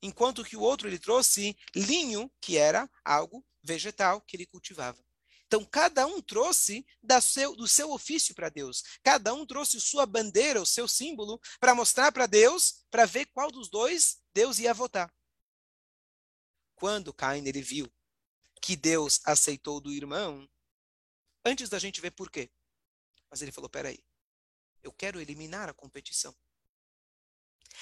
Enquanto 0.00 0.44
que 0.44 0.56
o 0.56 0.60
outro 0.60 0.88
ele 0.88 0.98
trouxe 0.98 1.56
linho, 1.74 2.30
que 2.40 2.56
era 2.56 2.88
algo 3.04 3.44
vegetal 3.62 4.20
que 4.22 4.36
ele 4.36 4.46
cultivava. 4.46 5.02
Então, 5.48 5.64
cada 5.64 6.06
um 6.06 6.20
trouxe 6.20 6.86
seu, 7.22 7.56
do 7.56 7.66
seu 7.66 7.90
ofício 7.90 8.34
para 8.34 8.50
Deus. 8.50 8.84
Cada 9.02 9.32
um 9.32 9.46
trouxe 9.46 9.80
sua 9.80 10.04
bandeira, 10.04 10.60
o 10.60 10.66
seu 10.66 10.86
símbolo, 10.86 11.40
para 11.58 11.74
mostrar 11.74 12.12
para 12.12 12.26
Deus, 12.26 12.84
para 12.90 13.06
ver 13.06 13.24
qual 13.32 13.50
dos 13.50 13.70
dois 13.70 14.22
Deus 14.34 14.58
ia 14.58 14.74
votar. 14.74 15.10
Quando 16.74 17.14
Caim 17.14 17.46
ele 17.46 17.62
viu 17.62 17.90
que 18.60 18.76
Deus 18.76 19.20
aceitou 19.24 19.80
do 19.80 19.90
irmão, 19.90 20.46
antes 21.42 21.70
da 21.70 21.78
gente 21.78 22.00
ver 22.02 22.10
por 22.10 22.30
quê, 22.30 22.50
mas 23.30 23.40
ele 23.40 23.50
falou: 23.50 23.70
peraí, 23.70 24.04
eu 24.82 24.92
quero 24.92 25.18
eliminar 25.18 25.70
a 25.70 25.74
competição. 25.74 26.36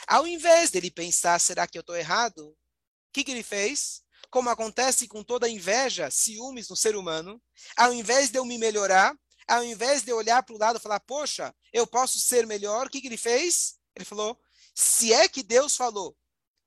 Ao 0.06 0.24
invés 0.24 0.70
dele 0.70 0.90
pensar, 0.90 1.40
será 1.40 1.66
que 1.66 1.76
eu 1.76 1.80
estou 1.80 1.96
errado? 1.96 2.46
O 2.48 2.56
que, 3.12 3.24
que 3.24 3.32
ele 3.32 3.42
fez? 3.42 4.05
Como 4.30 4.50
acontece 4.50 5.06
com 5.06 5.22
toda 5.22 5.48
inveja, 5.48 6.10
ciúmes 6.10 6.68
no 6.68 6.76
ser 6.76 6.96
humano, 6.96 7.40
ao 7.76 7.92
invés 7.92 8.30
de 8.30 8.38
eu 8.38 8.44
me 8.44 8.58
melhorar, 8.58 9.16
ao 9.46 9.62
invés 9.62 10.02
de 10.02 10.10
eu 10.10 10.16
olhar 10.16 10.42
para 10.42 10.54
o 10.54 10.58
lado 10.58 10.78
e 10.78 10.82
falar, 10.82 11.00
poxa, 11.00 11.54
eu 11.72 11.86
posso 11.86 12.18
ser 12.18 12.46
melhor, 12.46 12.86
o 12.86 12.90
que, 12.90 13.00
que 13.00 13.06
ele 13.06 13.16
fez? 13.16 13.76
Ele 13.94 14.04
falou, 14.04 14.38
se 14.74 15.12
é 15.12 15.28
que 15.28 15.42
Deus 15.42 15.76
falou 15.76 16.16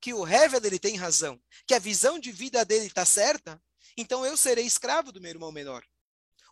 que 0.00 0.14
o 0.14 0.26
Hevel 0.26 0.60
ele 0.64 0.78
tem 0.78 0.96
razão, 0.96 1.40
que 1.66 1.74
a 1.74 1.78
visão 1.78 2.18
de 2.18 2.32
vida 2.32 2.64
dele 2.64 2.86
está 2.86 3.04
certa, 3.04 3.62
então 3.96 4.24
eu 4.24 4.36
serei 4.36 4.64
escravo 4.64 5.12
do 5.12 5.20
meu 5.20 5.30
irmão 5.30 5.52
menor. 5.52 5.84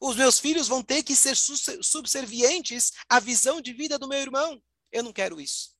Os 0.00 0.14
meus 0.16 0.38
filhos 0.38 0.68
vão 0.68 0.82
ter 0.82 1.02
que 1.02 1.16
ser 1.16 1.36
subservientes 1.36 2.92
à 3.08 3.18
visão 3.18 3.60
de 3.60 3.72
vida 3.72 3.98
do 3.98 4.06
meu 4.06 4.18
irmão. 4.18 4.62
Eu 4.92 5.02
não 5.02 5.12
quero 5.12 5.40
isso. 5.40 5.76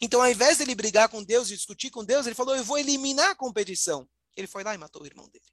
Então, 0.00 0.20
ao 0.20 0.30
invés 0.30 0.58
de 0.58 0.64
ele 0.64 0.74
brigar 0.74 1.08
com 1.08 1.22
Deus 1.22 1.48
e 1.48 1.56
discutir 1.56 1.90
com 1.90 2.04
Deus, 2.04 2.26
ele 2.26 2.34
falou: 2.34 2.54
Eu 2.54 2.64
vou 2.64 2.76
eliminar 2.76 3.30
a 3.30 3.34
competição. 3.34 4.06
Ele 4.36 4.46
foi 4.46 4.62
lá 4.62 4.74
e 4.74 4.78
matou 4.78 5.02
o 5.02 5.06
irmão 5.06 5.28
dele. 5.28 5.44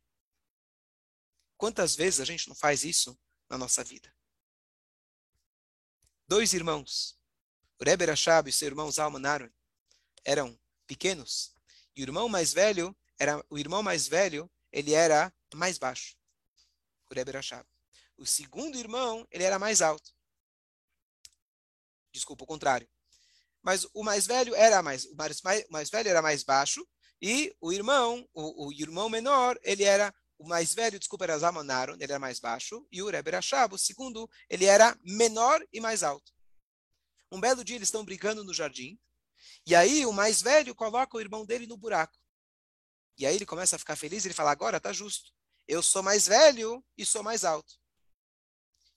Quantas 1.57 1.95
vezes 1.95 2.19
a 2.19 2.25
gente 2.25 2.49
não 2.49 2.55
faz 2.55 2.83
isso 2.83 3.17
na 3.49 3.57
nossa 3.57 3.83
vida? 3.83 4.13
Dois 6.27 6.53
irmãos, 6.53 7.17
Reber 7.81 8.09
Ashab 8.09 8.49
e 8.49 8.53
seu 8.53 8.67
irmão 8.67 8.91
Zalman 8.91 9.25
Aron, 9.25 9.49
eram 10.25 10.59
pequenos, 10.85 11.55
e 11.95 12.01
o 12.01 12.03
irmão 12.03 12.27
mais 12.27 12.53
velho 12.53 12.95
era 13.17 13.43
o 13.49 13.57
irmão 13.57 13.81
mais 13.81 14.07
velho, 14.07 14.51
ele 14.71 14.93
era 14.93 15.33
mais 15.53 15.77
baixo. 15.77 16.17
Reber 17.11 17.37
Ashab. 17.37 17.67
O 18.17 18.25
segundo 18.25 18.77
irmão, 18.77 19.27
ele 19.31 19.43
era 19.43 19.59
mais 19.59 19.81
alto. 19.81 20.13
Desculpa, 22.11 22.43
o 22.43 22.47
contrário. 22.47 22.89
Mas 23.61 23.87
o 23.93 24.03
mais 24.03 24.25
velho 24.25 24.53
era 24.55 24.81
mais, 24.81 25.05
o 25.05 25.15
mais, 25.15 25.39
o 25.39 25.71
mais 25.71 25.89
velho 25.89 26.09
era 26.09 26.21
mais 26.21 26.43
baixo 26.43 26.87
e 27.25 27.55
o 27.62 27.71
irmão, 27.71 28.27
o, 28.33 28.67
o 28.67 28.73
irmão 28.73 29.07
menor, 29.07 29.57
ele 29.63 29.86
era 29.86 30.13
o 30.38 30.45
mais 30.45 30.73
velho, 30.73 30.99
desculpa, 30.99 31.23
era 31.23 31.38
Zalmanaron, 31.38 31.93
ele 31.93 32.03
era 32.03 32.19
mais 32.19 32.38
baixo, 32.38 32.86
e 32.91 33.01
o 33.01 33.09
Rebbe 33.09 33.31
segundo, 33.77 34.29
ele 34.49 34.65
era 34.65 34.99
menor 35.01 35.65
e 35.71 35.79
mais 35.79 36.03
alto. 36.03 36.33
Um 37.31 37.39
belo 37.39 37.63
dia 37.63 37.77
eles 37.77 37.88
estão 37.88 38.03
brincando 38.03 38.43
no 38.43 38.53
jardim, 38.53 38.99
e 39.65 39.73
aí 39.73 40.05
o 40.05 40.12
mais 40.12 40.41
velho 40.41 40.75
coloca 40.75 41.15
o 41.15 41.21
irmão 41.21 41.45
dele 41.45 41.65
no 41.65 41.77
buraco. 41.77 42.19
E 43.17 43.25
aí 43.25 43.36
ele 43.36 43.45
começa 43.45 43.77
a 43.77 43.79
ficar 43.79 43.95
feliz, 43.95 44.25
ele 44.25 44.33
fala, 44.33 44.51
agora 44.51 44.77
tá 44.77 44.91
justo, 44.91 45.31
eu 45.65 45.81
sou 45.81 46.03
mais 46.03 46.27
velho 46.27 46.83
e 46.97 47.05
sou 47.05 47.23
mais 47.23 47.45
alto. 47.45 47.79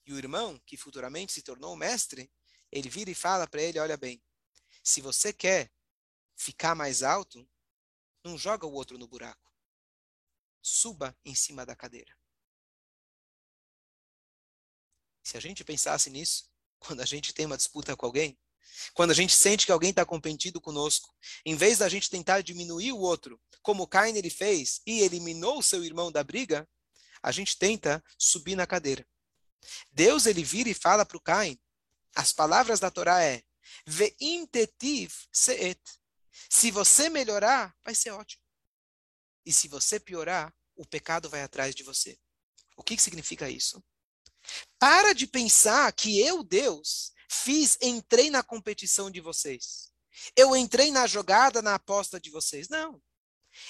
E 0.05 0.11
o 0.11 0.17
irmão, 0.17 0.61
que 0.65 0.75
futuramente 0.75 1.31
se 1.31 1.41
tornou 1.41 1.71
o 1.71 1.77
mestre, 1.77 2.29
ele 2.73 2.89
vira 2.89 3.09
e 3.09 3.15
fala 3.15 3.47
para 3.47 3.61
ele, 3.61 3.79
olha 3.79 3.95
bem, 3.95 4.21
se 4.83 4.99
você 4.99 5.31
quer 5.31 5.71
ficar 6.35 6.75
mais 6.75 7.03
alto, 7.03 7.47
não 8.27 8.37
joga 8.37 8.67
o 8.67 8.73
outro 8.73 8.97
no 8.97 9.07
buraco. 9.07 9.51
Suba 10.61 11.17
em 11.23 11.33
cima 11.33 11.65
da 11.65 11.75
cadeira. 11.75 12.15
Se 15.23 15.37
a 15.37 15.39
gente 15.39 15.63
pensasse 15.63 16.09
nisso, 16.09 16.49
quando 16.79 17.01
a 17.01 17.05
gente 17.05 17.33
tem 17.33 17.45
uma 17.45 17.57
disputa 17.57 17.95
com 17.95 18.05
alguém, 18.05 18.37
quando 18.93 19.11
a 19.11 19.13
gente 19.13 19.35
sente 19.35 19.65
que 19.65 19.71
alguém 19.71 19.89
está 19.89 20.05
competindo 20.05 20.61
conosco, 20.61 21.13
em 21.45 21.55
vez 21.55 21.79
da 21.79 21.89
gente 21.89 22.09
tentar 22.09 22.41
diminuir 22.41 22.91
o 22.91 22.99
outro, 22.99 23.41
como 23.61 23.87
Cain 23.87 24.15
ele 24.15 24.29
fez 24.29 24.81
e 24.85 24.99
eliminou 25.01 25.57
o 25.57 25.63
seu 25.63 25.83
irmão 25.83 26.11
da 26.11 26.23
briga, 26.23 26.69
a 27.23 27.31
gente 27.31 27.57
tenta 27.57 28.03
subir 28.17 28.55
na 28.55 28.67
cadeira. 28.67 29.07
Deus 29.91 30.25
ele 30.25 30.43
vira 30.43 30.69
e 30.69 30.73
fala 30.73 31.05
para 31.05 31.17
o 31.17 31.21
Cain, 31.21 31.59
as 32.15 32.31
palavras 32.31 32.79
da 32.79 32.91
Torá 32.91 33.23
é 33.23 33.43
Ve'im 33.85 34.45
tetiv 34.45 35.13
se'et. 35.31 35.79
Se 36.49 36.71
você 36.71 37.09
melhorar, 37.09 37.75
vai 37.83 37.95
ser 37.95 38.11
ótimo. 38.11 38.43
E 39.45 39.53
se 39.53 39.67
você 39.67 39.99
piorar, 39.99 40.53
o 40.75 40.85
pecado 40.85 41.29
vai 41.29 41.41
atrás 41.41 41.73
de 41.73 41.83
você. 41.83 42.17
O 42.75 42.83
que, 42.83 42.95
que 42.95 43.01
significa 43.01 43.49
isso? 43.49 43.83
Para 44.79 45.13
de 45.13 45.25
pensar 45.25 45.91
que 45.93 46.19
eu, 46.19 46.43
Deus, 46.43 47.11
fiz, 47.29 47.77
entrei 47.81 48.29
na 48.29 48.43
competição 48.43 49.09
de 49.09 49.19
vocês. 49.19 49.91
Eu 50.35 50.55
entrei 50.55 50.91
na 50.91 51.07
jogada, 51.07 51.61
na 51.61 51.75
aposta 51.75 52.19
de 52.19 52.29
vocês. 52.29 52.69
Não. 52.69 53.01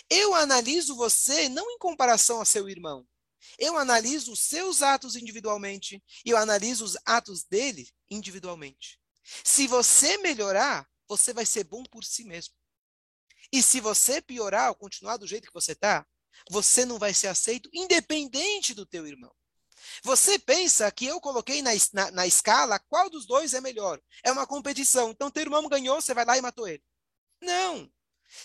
Eu 0.09 0.35
analiso 0.35 0.95
você 0.95 1.47
não 1.49 1.69
em 1.71 1.77
comparação 1.77 2.41
a 2.41 2.45
seu 2.45 2.69
irmão. 2.69 3.07
Eu 3.57 3.77
analiso 3.77 4.33
os 4.33 4.41
seus 4.41 4.81
atos 4.81 5.15
individualmente 5.15 6.03
e 6.25 6.31
eu 6.31 6.37
analiso 6.37 6.83
os 6.83 6.97
atos 7.05 7.43
dele 7.43 7.89
individualmente. 8.09 8.99
Se 9.43 9.67
você 9.67 10.17
melhorar, 10.17 10.87
você 11.07 11.33
vai 11.33 11.45
ser 11.45 11.63
bom 11.63 11.83
por 11.83 12.03
si 12.03 12.23
mesmo. 12.23 12.53
E 13.51 13.61
se 13.61 13.79
você 13.79 14.21
piorar 14.21 14.69
ou 14.69 14.75
continuar 14.75 15.17
do 15.17 15.27
jeito 15.27 15.47
que 15.47 15.53
você 15.53 15.71
está, 15.71 16.05
você 16.49 16.85
não 16.85 16.99
vai 16.99 17.13
ser 17.13 17.27
aceito 17.27 17.69
independente 17.73 18.73
do 18.73 18.85
teu 18.85 19.07
irmão. 19.07 19.33
Você 20.03 20.37
pensa 20.37 20.91
que 20.91 21.05
eu 21.05 21.19
coloquei 21.19 21.61
na, 21.61 21.71
na, 21.93 22.11
na, 22.11 22.27
escala 22.27 22.79
qual 22.79 23.09
dos 23.09 23.25
dois 23.25 23.53
é 23.53 23.61
melhor. 23.61 24.01
É 24.23 24.31
uma 24.31 24.45
competição. 24.45 25.11
Então, 25.11 25.31
teu 25.31 25.41
irmão 25.41 25.67
ganhou, 25.67 26.01
você 26.01 26.13
vai 26.13 26.25
lá 26.25 26.37
e 26.37 26.41
matou 26.41 26.67
ele. 26.67 26.83
Não. 27.41 27.89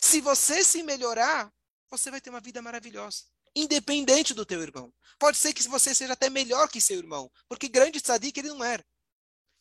Se 0.00 0.20
você 0.20 0.62
se 0.62 0.82
melhorar, 0.82 1.52
você 1.90 2.10
vai 2.10 2.20
ter 2.20 2.30
uma 2.30 2.40
vida 2.40 2.62
maravilhosa. 2.62 3.24
Independente 3.54 4.32
do 4.34 4.46
teu 4.46 4.62
irmão. 4.62 4.92
Pode 5.18 5.36
ser 5.36 5.52
que 5.52 5.66
você 5.68 5.94
seja 5.94 6.14
até 6.14 6.30
melhor 6.30 6.68
que 6.68 6.80
seu 6.80 6.96
irmão. 6.96 7.30
Porque 7.48 7.68
grande 7.68 8.00
tzadik 8.00 8.38
ele 8.38 8.48
não 8.48 8.64
era. 8.64 8.84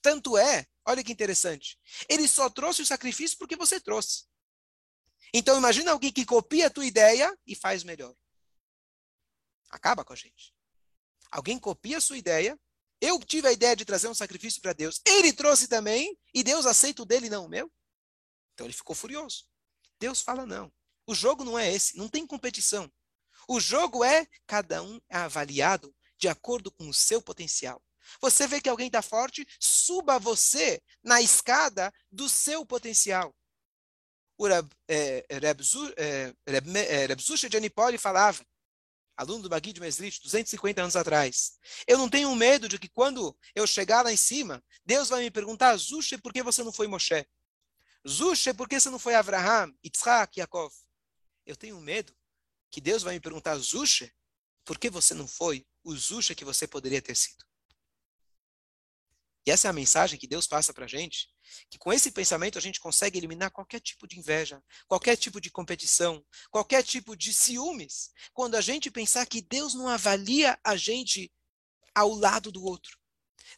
Tanto 0.01 0.37
é, 0.37 0.65
olha 0.85 1.03
que 1.03 1.11
interessante. 1.11 1.77
Ele 2.09 2.27
só 2.27 2.49
trouxe 2.49 2.81
o 2.81 2.85
sacrifício 2.85 3.37
porque 3.37 3.55
você 3.55 3.79
trouxe. 3.79 4.25
Então 5.33 5.57
imagina 5.57 5.91
alguém 5.91 6.11
que 6.11 6.25
copia 6.25 6.67
a 6.67 6.69
tua 6.69 6.85
ideia 6.85 7.35
e 7.45 7.55
faz 7.55 7.83
melhor. 7.83 8.13
Acaba 9.69 10.03
com 10.03 10.13
a 10.13 10.15
gente. 10.15 10.53
Alguém 11.31 11.57
copia 11.57 11.97
a 11.97 12.01
sua 12.01 12.17
ideia. 12.17 12.59
Eu 12.99 13.19
tive 13.19 13.47
a 13.47 13.51
ideia 13.51 13.75
de 13.75 13.85
trazer 13.85 14.07
um 14.07 14.13
sacrifício 14.13 14.61
para 14.61 14.73
Deus. 14.73 15.01
Ele 15.05 15.31
trouxe 15.31 15.67
também 15.67 16.17
e 16.33 16.43
Deus 16.43 16.65
aceita 16.65 17.01
o 17.01 17.05
dele 17.05 17.29
não 17.29 17.45
o 17.45 17.49
meu. 17.49 17.71
Então 18.53 18.67
ele 18.67 18.73
ficou 18.73 18.95
furioso. 18.95 19.45
Deus 19.99 20.21
fala 20.21 20.45
não. 20.45 20.71
O 21.07 21.15
jogo 21.15 21.43
não 21.43 21.57
é 21.57 21.73
esse, 21.73 21.97
não 21.97 22.09
tem 22.09 22.27
competição. 22.27 22.91
O 23.47 23.59
jogo 23.59 24.03
é 24.03 24.27
cada 24.45 24.83
um 24.83 24.99
é 25.09 25.17
avaliado 25.17 25.95
de 26.17 26.27
acordo 26.27 26.71
com 26.71 26.87
o 26.87 26.93
seu 26.93 27.21
potencial. 27.21 27.81
Você 28.19 28.45
vê 28.45 28.59
que 28.59 28.69
alguém 28.69 28.87
está 28.87 29.01
forte, 29.01 29.47
suba 29.59 30.19
você 30.19 30.81
na 31.03 31.21
escada 31.21 31.91
do 32.11 32.27
seu 32.27 32.65
potencial. 32.65 33.35
O 34.41 34.47
Reb, 34.47 34.71
é, 34.87 35.23
Reb, 35.29 35.61
falava, 37.99 38.43
aluno 39.15 39.43
do 39.43 39.49
Bagui 39.49 39.71
de 39.71 39.79
Mesrit, 39.79 40.19
250 40.23 40.81
anos 40.81 40.95
atrás. 40.95 41.59
Eu 41.85 41.95
não 41.99 42.09
tenho 42.09 42.35
medo 42.35 42.67
de 42.67 42.79
que 42.79 42.89
quando 42.89 43.37
eu 43.53 43.67
chegar 43.67 44.03
lá 44.03 44.11
em 44.11 44.17
cima, 44.17 44.63
Deus 44.83 45.09
vai 45.09 45.21
me 45.21 45.29
perguntar, 45.29 45.77
Zusha, 45.77 46.17
por 46.17 46.33
que 46.33 46.41
você 46.41 46.63
não 46.63 46.73
foi 46.73 46.87
Moshe? 46.87 47.23
Zusha, 48.07 48.51
por 48.51 48.67
que 48.67 48.79
você 48.79 48.89
não 48.89 48.97
foi 48.97 49.13
Abraham, 49.13 49.71
Yitzhak, 49.85 50.39
Yaakov? 50.39 50.73
Eu 51.45 51.55
tenho 51.55 51.79
medo 51.79 52.11
que 52.71 52.81
Deus 52.81 53.03
vai 53.03 53.13
me 53.13 53.19
perguntar, 53.19 53.55
Zusha, 53.57 54.11
por 54.65 54.79
que 54.79 54.89
você 54.89 55.13
não 55.13 55.27
foi 55.27 55.67
o 55.83 55.95
Zusha 55.95 56.33
que 56.33 56.43
você 56.43 56.65
poderia 56.65 56.99
ter 56.99 57.15
sido? 57.15 57.45
E 59.45 59.51
essa 59.51 59.67
é 59.67 59.69
a 59.69 59.73
mensagem 59.73 60.19
que 60.19 60.27
Deus 60.27 60.45
passa 60.45 60.73
para 60.73 60.85
a 60.85 60.87
gente, 60.87 61.29
que 61.69 61.79
com 61.79 61.91
esse 61.91 62.11
pensamento 62.11 62.57
a 62.57 62.61
gente 62.61 62.79
consegue 62.79 63.17
eliminar 63.17 63.49
qualquer 63.51 63.79
tipo 63.79 64.07
de 64.07 64.19
inveja, 64.19 64.63
qualquer 64.87 65.17
tipo 65.17 65.41
de 65.41 65.49
competição, 65.49 66.23
qualquer 66.51 66.83
tipo 66.83 67.15
de 67.15 67.33
ciúmes, 67.33 68.11
quando 68.33 68.55
a 68.55 68.61
gente 68.61 68.91
pensar 68.91 69.25
que 69.25 69.41
Deus 69.41 69.73
não 69.73 69.87
avalia 69.87 70.59
a 70.63 70.75
gente 70.75 71.31
ao 71.95 72.13
lado 72.13 72.51
do 72.51 72.63
outro. 72.63 72.99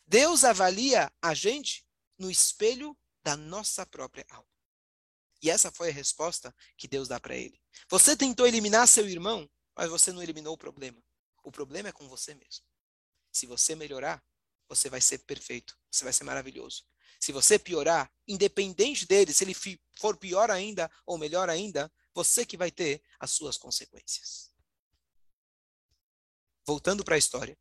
Deus 0.07 0.43
avalia 0.43 1.11
a 1.21 1.33
gente 1.33 1.85
no 2.17 2.31
espelho 2.31 2.97
da 3.21 3.35
nossa 3.35 3.85
própria 3.85 4.25
alma. 4.29 4.47
E 5.41 5.49
essa 5.49 5.69
foi 5.71 5.89
a 5.89 5.93
resposta 5.93 6.55
que 6.77 6.87
Deus 6.87 7.09
dá 7.09 7.19
para 7.19 7.35
ele. 7.35 7.59
Você 7.89 8.15
tentou 8.15 8.47
eliminar 8.47 8.87
seu 8.87 9.07
irmão, 9.07 9.49
mas 9.75 9.89
você 9.89 10.11
não 10.13 10.23
eliminou 10.23 10.53
o 10.53 10.57
problema. 10.57 11.03
O 11.43 11.51
problema 11.51 11.89
é 11.89 11.91
com 11.91 12.07
você 12.07 12.33
mesmo. 12.33 12.63
Se 13.31 13.45
você 13.45 13.75
melhorar, 13.75 14.23
você 14.67 14.89
vai 14.89 15.01
ser 15.01 15.19
perfeito, 15.19 15.77
você 15.91 16.03
vai 16.03 16.13
ser 16.13 16.23
maravilhoso. 16.23 16.85
Se 17.19 17.31
você 17.31 17.57
piorar, 17.57 18.11
independente 18.27 19.05
dele, 19.05 19.33
se 19.33 19.43
ele 19.43 19.55
for 19.97 20.17
pior 20.17 20.51
ainda 20.51 20.91
ou 21.05 21.17
melhor 21.17 21.49
ainda, 21.49 21.91
você 22.13 22.45
que 22.45 22.57
vai 22.57 22.69
ter 22.69 23.01
as 23.19 23.31
suas 23.31 23.57
consequências. 23.57 24.51
Voltando 26.65 27.03
para 27.03 27.15
a 27.15 27.17
história, 27.17 27.57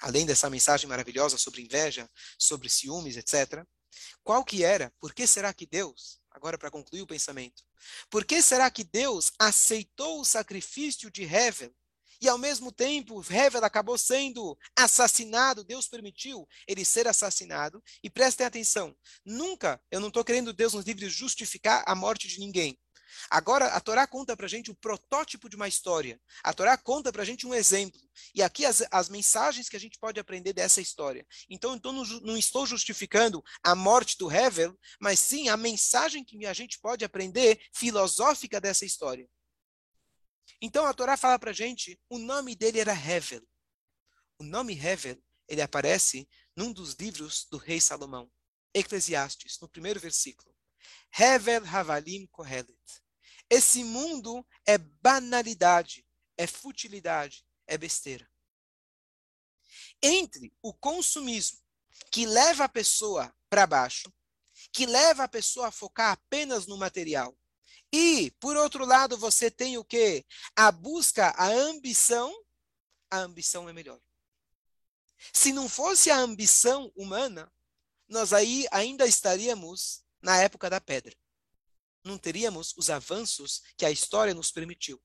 além 0.00 0.26
dessa 0.26 0.50
mensagem 0.50 0.88
maravilhosa 0.88 1.36
sobre 1.36 1.62
inveja, 1.62 2.10
sobre 2.38 2.68
ciúmes, 2.68 3.16
etc., 3.16 3.64
qual 4.22 4.44
que 4.44 4.64
era? 4.64 4.92
Por 4.98 5.12
que 5.12 5.26
será 5.26 5.52
que 5.52 5.66
Deus, 5.66 6.20
agora 6.30 6.56
para 6.56 6.70
concluir 6.70 7.02
o 7.02 7.06
pensamento, 7.06 7.64
por 8.08 8.24
que 8.24 8.40
será 8.40 8.70
que 8.70 8.84
Deus 8.84 9.32
aceitou 9.38 10.20
o 10.20 10.24
sacrifício 10.24 11.10
de 11.10 11.22
Hevel 11.24 11.74
e 12.20 12.28
ao 12.28 12.38
mesmo 12.38 12.70
tempo 12.70 13.24
Hevel 13.28 13.64
acabou 13.64 13.96
sendo 13.96 14.56
assassinado, 14.76 15.64
Deus 15.64 15.88
permitiu 15.88 16.46
ele 16.66 16.84
ser 16.84 17.08
assassinado. 17.08 17.82
E 18.02 18.10
prestem 18.10 18.46
atenção, 18.46 18.94
nunca, 19.24 19.80
eu 19.90 20.00
não 20.00 20.08
estou 20.08 20.24
querendo 20.24 20.52
Deus 20.52 20.74
nos 20.74 20.84
livros 20.84 21.12
justificar 21.12 21.82
a 21.86 21.94
morte 21.94 22.28
de 22.28 22.38
ninguém. 22.38 22.78
Agora, 23.28 23.66
a 23.66 23.80
Torá 23.80 24.06
conta 24.06 24.36
para 24.36 24.46
a 24.46 24.48
gente 24.48 24.70
o 24.70 24.74
protótipo 24.74 25.48
de 25.48 25.56
uma 25.56 25.68
história. 25.68 26.20
A 26.42 26.52
Torá 26.52 26.76
conta 26.76 27.12
para 27.12 27.22
a 27.22 27.24
gente 27.24 27.46
um 27.46 27.54
exemplo. 27.54 28.00
E 28.34 28.42
aqui 28.42 28.64
as, 28.64 28.82
as 28.90 29.08
mensagens 29.08 29.68
que 29.68 29.76
a 29.76 29.80
gente 29.80 29.98
pode 29.98 30.20
aprender 30.20 30.52
dessa 30.52 30.80
história. 30.80 31.26
Então, 31.48 31.74
então 31.74 31.92
não, 31.92 32.04
não 32.20 32.36
estou 32.36 32.66
justificando 32.66 33.42
a 33.62 33.74
morte 33.74 34.16
do 34.16 34.30
Hevel, 34.30 34.78
mas 35.00 35.18
sim 35.18 35.48
a 35.48 35.56
mensagem 35.56 36.24
que 36.24 36.46
a 36.46 36.52
gente 36.52 36.78
pode 36.80 37.04
aprender 37.04 37.60
filosófica 37.72 38.60
dessa 38.60 38.84
história. 38.84 39.28
Então 40.60 40.86
a 40.86 40.94
Torá 40.94 41.16
fala 41.16 41.38
para 41.38 41.52
gente, 41.52 42.00
o 42.08 42.18
nome 42.18 42.54
dele 42.54 42.80
era 42.80 42.92
Hevel. 42.92 43.46
O 44.38 44.44
nome 44.44 44.78
Hevel, 44.78 45.22
ele 45.48 45.60
aparece 45.60 46.28
num 46.56 46.72
dos 46.72 46.94
livros 46.94 47.46
do 47.50 47.56
rei 47.56 47.80
Salomão, 47.80 48.30
Eclesiastes, 48.74 49.58
no 49.60 49.68
primeiro 49.68 50.00
versículo. 50.00 50.54
Hevel 51.18 51.64
Havalim 51.66 52.26
Kohelet. 52.28 52.78
Esse 53.48 53.82
mundo 53.82 54.46
é 54.64 54.78
banalidade, 54.78 56.06
é 56.36 56.46
futilidade, 56.46 57.44
é 57.66 57.76
besteira. 57.76 58.30
Entre 60.02 60.54
o 60.62 60.72
consumismo, 60.72 61.58
que 62.10 62.26
leva 62.26 62.64
a 62.64 62.68
pessoa 62.68 63.34
para 63.48 63.66
baixo, 63.66 64.12
que 64.72 64.86
leva 64.86 65.24
a 65.24 65.28
pessoa 65.28 65.68
a 65.68 65.72
focar 65.72 66.12
apenas 66.12 66.66
no 66.66 66.76
material, 66.76 67.36
e, 67.92 68.30
por 68.38 68.56
outro 68.56 68.84
lado, 68.84 69.16
você 69.16 69.50
tem 69.50 69.76
o 69.76 69.84
quê? 69.84 70.24
A 70.54 70.70
busca, 70.70 71.30
a 71.36 71.48
ambição. 71.48 72.32
A 73.10 73.18
ambição 73.18 73.68
é 73.68 73.72
melhor. 73.72 74.00
Se 75.32 75.52
não 75.52 75.68
fosse 75.68 76.10
a 76.10 76.18
ambição 76.18 76.90
humana, 76.94 77.50
nós 78.08 78.32
aí 78.32 78.66
ainda 78.70 79.06
estaríamos 79.06 80.02
na 80.22 80.40
época 80.40 80.70
da 80.70 80.80
pedra. 80.80 81.14
Não 82.04 82.16
teríamos 82.16 82.72
os 82.76 82.88
avanços 82.88 83.62
que 83.76 83.84
a 83.84 83.90
história 83.90 84.32
nos 84.32 84.50
permitiu. 84.50 85.00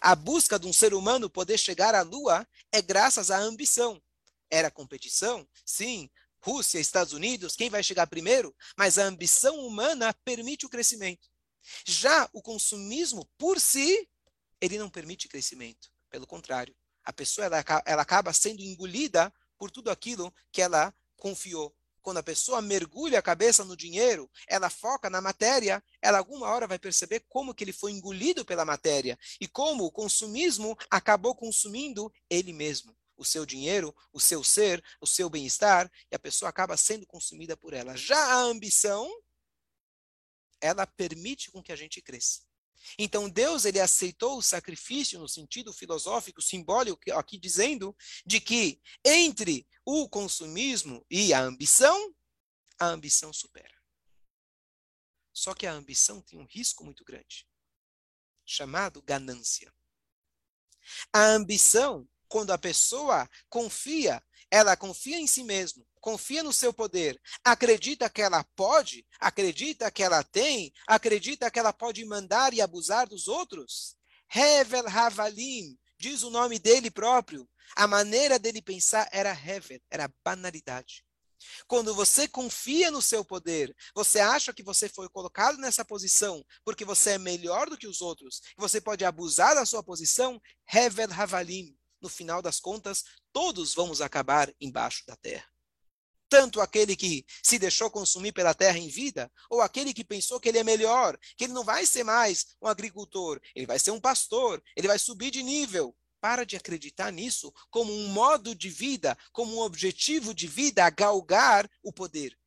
A 0.00 0.14
busca 0.14 0.58
de 0.58 0.66
um 0.66 0.72
ser 0.72 0.94
humano 0.94 1.28
poder 1.28 1.58
chegar 1.58 1.94
à 1.94 2.02
Lua 2.02 2.46
é 2.72 2.80
graças 2.80 3.30
à 3.30 3.38
ambição. 3.38 4.00
Era 4.48 4.70
competição? 4.70 5.46
Sim. 5.64 6.10
Rússia, 6.42 6.78
Estados 6.78 7.12
Unidos, 7.12 7.54
quem 7.54 7.68
vai 7.68 7.82
chegar 7.82 8.06
primeiro? 8.06 8.56
Mas 8.76 8.98
a 8.98 9.04
ambição 9.04 9.58
humana 9.58 10.14
permite 10.24 10.64
o 10.64 10.70
crescimento. 10.70 11.29
Já 11.84 12.28
o 12.32 12.42
consumismo, 12.42 13.28
por 13.38 13.60
si, 13.60 14.08
ele 14.60 14.78
não 14.78 14.90
permite 14.90 15.28
crescimento. 15.28 15.90
Pelo 16.08 16.26
contrário, 16.26 16.74
a 17.04 17.12
pessoa 17.12 17.46
ela, 17.46 17.64
ela 17.86 18.02
acaba 18.02 18.32
sendo 18.32 18.62
engolida 18.62 19.32
por 19.58 19.70
tudo 19.70 19.90
aquilo 19.90 20.32
que 20.52 20.62
ela 20.62 20.94
confiou. 21.16 21.74
Quando 22.02 22.16
a 22.16 22.22
pessoa 22.22 22.62
mergulha 22.62 23.18
a 23.18 23.22
cabeça 23.22 23.64
no 23.64 23.76
dinheiro, 23.76 24.30
ela 24.48 24.70
foca 24.70 25.10
na 25.10 25.20
matéria, 25.20 25.82
ela 26.00 26.18
alguma 26.18 26.48
hora 26.48 26.66
vai 26.66 26.78
perceber 26.78 27.20
como 27.28 27.54
que 27.54 27.62
ele 27.62 27.72
foi 27.72 27.92
engolido 27.92 28.44
pela 28.44 28.64
matéria 28.64 29.18
e 29.40 29.46
como 29.46 29.84
o 29.84 29.92
consumismo 29.92 30.76
acabou 30.90 31.34
consumindo 31.34 32.10
ele 32.28 32.52
mesmo, 32.52 32.96
o 33.16 33.24
seu 33.24 33.44
dinheiro, 33.44 33.94
o 34.12 34.18
seu 34.18 34.42
ser, 34.42 34.82
o 34.98 35.06
seu 35.06 35.28
bem-estar, 35.28 35.90
e 36.10 36.16
a 36.16 36.18
pessoa 36.18 36.48
acaba 36.48 36.76
sendo 36.76 37.06
consumida 37.06 37.54
por 37.54 37.74
ela. 37.74 37.94
Já 37.94 38.18
a 38.18 38.36
ambição, 38.36 39.10
ela 40.60 40.86
permite 40.86 41.50
com 41.50 41.62
que 41.62 41.72
a 41.72 41.76
gente 41.76 42.00
cresça. 42.00 42.42
Então 42.98 43.28
Deus 43.28 43.64
ele 43.64 43.80
aceitou 43.80 44.38
o 44.38 44.42
sacrifício 44.42 45.18
no 45.18 45.28
sentido 45.28 45.72
filosófico, 45.72 46.40
simbólico, 46.40 47.00
aqui 47.12 47.38
dizendo 47.38 47.96
de 48.24 48.40
que 48.40 48.80
entre 49.04 49.66
o 49.84 50.08
consumismo 50.08 51.04
e 51.10 51.32
a 51.32 51.40
ambição, 51.40 52.14
a 52.78 52.86
ambição 52.86 53.32
supera. 53.32 53.78
Só 55.32 55.54
que 55.54 55.66
a 55.66 55.72
ambição 55.72 56.20
tem 56.20 56.38
um 56.38 56.46
risco 56.46 56.84
muito 56.84 57.04
grande, 57.04 57.46
chamado 58.44 59.02
ganância. 59.02 59.72
A 61.12 61.24
ambição, 61.26 62.08
quando 62.28 62.50
a 62.50 62.58
pessoa 62.58 63.28
confia, 63.48 64.22
ela 64.50 64.76
confia 64.76 65.18
em 65.18 65.26
si 65.26 65.44
mesmo, 65.44 65.86
confia 66.00 66.42
no 66.42 66.52
seu 66.52 66.72
poder, 66.72 67.20
acredita 67.44 68.10
que 68.10 68.20
ela 68.20 68.44
pode, 68.56 69.06
acredita 69.20 69.90
que 69.90 70.02
ela 70.02 70.24
tem, 70.24 70.72
acredita 70.86 71.50
que 71.50 71.58
ela 71.58 71.72
pode 71.72 72.04
mandar 72.04 72.52
e 72.52 72.60
abusar 72.60 73.08
dos 73.08 73.28
outros, 73.28 73.96
Hevel 74.34 74.88
Havalim, 74.88 75.78
diz 75.98 76.22
o 76.22 76.30
nome 76.30 76.58
dele 76.58 76.90
próprio. 76.90 77.48
A 77.76 77.86
maneira 77.86 78.38
dele 78.38 78.62
pensar 78.62 79.08
era 79.12 79.30
Hevel, 79.30 79.80
era 79.90 80.12
banalidade. 80.24 81.04
Quando 81.66 81.94
você 81.94 82.28
confia 82.28 82.90
no 82.90 83.00
seu 83.00 83.24
poder, 83.24 83.74
você 83.94 84.20
acha 84.20 84.52
que 84.52 84.62
você 84.62 84.88
foi 84.88 85.08
colocado 85.08 85.56
nessa 85.58 85.84
posição 85.84 86.44
porque 86.64 86.84
você 86.84 87.10
é 87.12 87.18
melhor 87.18 87.68
do 87.68 87.76
que 87.76 87.86
os 87.86 88.00
outros, 88.00 88.40
que 88.40 88.58
você 88.60 88.80
pode 88.80 89.04
abusar 89.04 89.54
da 89.54 89.64
sua 89.64 89.82
posição, 89.82 90.40
Hevel 90.72 91.08
Havalim. 91.12 91.76
No 92.00 92.08
final 92.08 92.40
das 92.40 92.58
contas, 92.58 93.04
todos 93.32 93.74
vamos 93.74 94.00
acabar 94.00 94.52
embaixo 94.60 95.04
da 95.06 95.16
terra. 95.16 95.48
Tanto 96.28 96.60
aquele 96.60 96.94
que 96.94 97.26
se 97.42 97.58
deixou 97.58 97.90
consumir 97.90 98.32
pela 98.32 98.54
terra 98.54 98.78
em 98.78 98.88
vida, 98.88 99.30
ou 99.50 99.60
aquele 99.60 99.92
que 99.92 100.04
pensou 100.04 100.38
que 100.38 100.48
ele 100.48 100.58
é 100.58 100.64
melhor, 100.64 101.18
que 101.36 101.44
ele 101.44 101.52
não 101.52 101.64
vai 101.64 101.84
ser 101.84 102.04
mais 102.04 102.54
um 102.62 102.68
agricultor, 102.68 103.40
ele 103.54 103.66
vai 103.66 103.78
ser 103.78 103.90
um 103.90 104.00
pastor, 104.00 104.62
ele 104.76 104.86
vai 104.86 104.98
subir 104.98 105.30
de 105.30 105.42
nível. 105.42 105.94
Para 106.20 106.44
de 106.44 106.54
acreditar 106.54 107.10
nisso 107.10 107.50
como 107.70 107.90
um 107.92 108.08
modo 108.08 108.54
de 108.54 108.68
vida, 108.68 109.16
como 109.32 109.56
um 109.56 109.60
objetivo 109.60 110.34
de 110.34 110.46
vida 110.46 110.84
a 110.84 110.90
galgar 110.90 111.68
o 111.82 111.90
poder. 111.90 112.38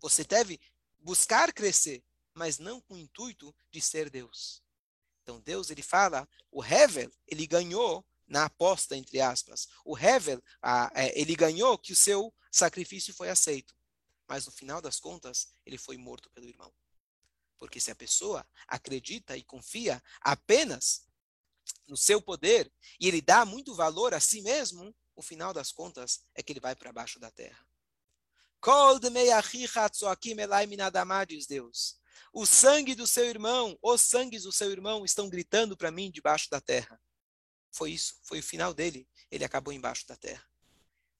Você 0.00 0.24
deve 0.24 0.60
buscar 0.98 1.52
crescer, 1.52 2.04
mas 2.34 2.58
não 2.58 2.80
com 2.80 2.94
o 2.94 2.98
intuito 2.98 3.54
de 3.70 3.80
ser 3.80 4.10
Deus. 4.10 4.62
Então 5.22 5.40
Deus 5.40 5.70
ele 5.70 5.82
fala, 5.82 6.28
o 6.50 6.64
Hevel, 6.64 7.12
ele 7.26 7.46
ganhou 7.46 8.04
na 8.28 8.44
aposta 8.44 8.96
entre 8.96 9.20
aspas. 9.20 9.68
O 9.84 9.98
Hevel, 9.98 10.42
a, 10.62 10.90
é, 10.94 11.18
ele 11.18 11.34
ganhou 11.34 11.78
que 11.78 11.92
o 11.92 11.96
seu 11.96 12.32
sacrifício 12.50 13.14
foi 13.14 13.30
aceito, 13.30 13.74
mas 14.28 14.46
no 14.46 14.52
final 14.52 14.80
das 14.80 15.00
contas 15.00 15.48
ele 15.64 15.78
foi 15.78 15.96
morto 15.96 16.30
pelo 16.30 16.46
irmão. 16.46 16.72
Porque 17.58 17.80
se 17.80 17.90
a 17.90 17.96
pessoa 17.96 18.46
acredita 18.66 19.36
e 19.36 19.42
confia 19.42 20.02
apenas 20.20 21.06
no 21.86 21.96
seu 21.96 22.20
poder 22.20 22.72
e 23.00 23.08
ele 23.08 23.20
dá 23.20 23.44
muito 23.44 23.74
valor 23.74 24.14
a 24.14 24.20
si 24.20 24.40
mesmo, 24.42 24.94
o 25.16 25.22
final 25.22 25.52
das 25.52 25.72
contas 25.72 26.24
é 26.34 26.42
que 26.42 26.52
ele 26.52 26.60
vai 26.60 26.76
para 26.76 26.92
baixo 26.92 27.18
da 27.18 27.30
terra. 27.30 27.66
Deus. 31.46 31.98
O 32.32 32.44
sangue 32.44 32.94
do 32.94 33.06
seu 33.06 33.24
irmão, 33.24 33.78
os 33.80 34.00
sangues 34.00 34.42
do 34.42 34.52
seu 34.52 34.70
irmão 34.70 35.04
estão 35.04 35.28
gritando 35.28 35.76
para 35.76 35.90
mim 35.90 36.10
debaixo 36.10 36.50
da 36.50 36.60
terra. 36.60 37.00
Foi 37.78 37.92
isso, 37.92 38.18
foi 38.24 38.40
o 38.40 38.42
final 38.42 38.74
dele. 38.74 39.08
Ele 39.30 39.44
acabou 39.44 39.72
embaixo 39.72 40.04
da 40.04 40.16
terra. 40.16 40.44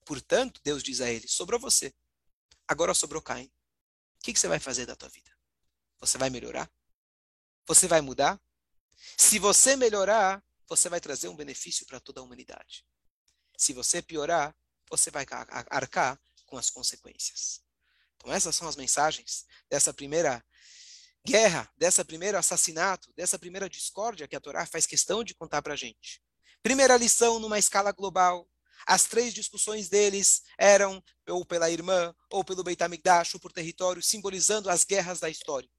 Portanto, 0.05 0.59
Deus 0.61 0.83
diz 0.83 0.99
a 0.99 1.09
ele: 1.09 1.25
sobrou 1.25 1.57
você. 1.57 1.95
Agora 2.67 2.93
sobrou 2.93 3.21
Caim. 3.21 3.45
O 3.45 4.23
que, 4.23 4.33
que 4.33 4.39
você 4.39 4.49
vai 4.49 4.59
fazer 4.59 4.85
da 4.85 4.93
tua 4.93 5.07
vida? 5.07 5.31
Você 6.01 6.17
vai 6.17 6.29
melhorar? 6.29 6.69
Você 7.65 7.87
vai 7.87 8.01
mudar? 8.01 8.37
Se 9.15 9.39
você 9.39 9.77
melhorar, 9.77 10.43
você 10.67 10.89
vai 10.89 10.99
trazer 10.99 11.29
um 11.29 11.35
benefício 11.35 11.85
para 11.85 11.97
toda 11.97 12.19
a 12.19 12.23
humanidade. 12.23 12.85
Se 13.57 13.71
você 13.71 14.01
piorar, 14.01 14.53
você 14.89 15.09
vai 15.09 15.25
arcar 15.69 16.19
com 16.45 16.57
as 16.57 16.69
consequências. 16.69 17.61
Então, 18.17 18.33
essas 18.33 18.53
são 18.53 18.67
as 18.67 18.75
mensagens 18.75 19.45
dessa 19.69 19.93
primeira 19.93 20.45
guerra, 21.25 21.71
dessa 21.77 22.03
primeiro 22.03 22.37
assassinato, 22.37 23.13
dessa 23.13 23.39
primeira 23.39 23.69
discórdia 23.69 24.27
que 24.27 24.35
a 24.35 24.41
Torá 24.41 24.65
faz 24.65 24.85
questão 24.85 25.23
de 25.23 25.33
contar 25.33 25.61
para 25.61 25.73
a 25.73 25.77
gente. 25.77 26.21
Primeira 26.61 26.97
lição 26.97 27.39
numa 27.39 27.57
escala 27.57 27.93
global. 27.93 28.45
As 28.85 29.05
três 29.05 29.33
discussões 29.33 29.87
deles 29.87 30.41
eram 30.57 31.01
ou 31.27 31.45
pela 31.45 31.69
irmã, 31.69 32.13
ou 32.29 32.43
pelo 32.43 32.63
Beit 32.63 32.83
HaMikdash, 32.83 33.33
ou 33.35 33.39
por 33.39 33.51
território, 33.51 34.03
simbolizando 34.03 34.69
as 34.69 34.83
guerras 34.83 35.21
da 35.21 35.29
história. 35.29 35.69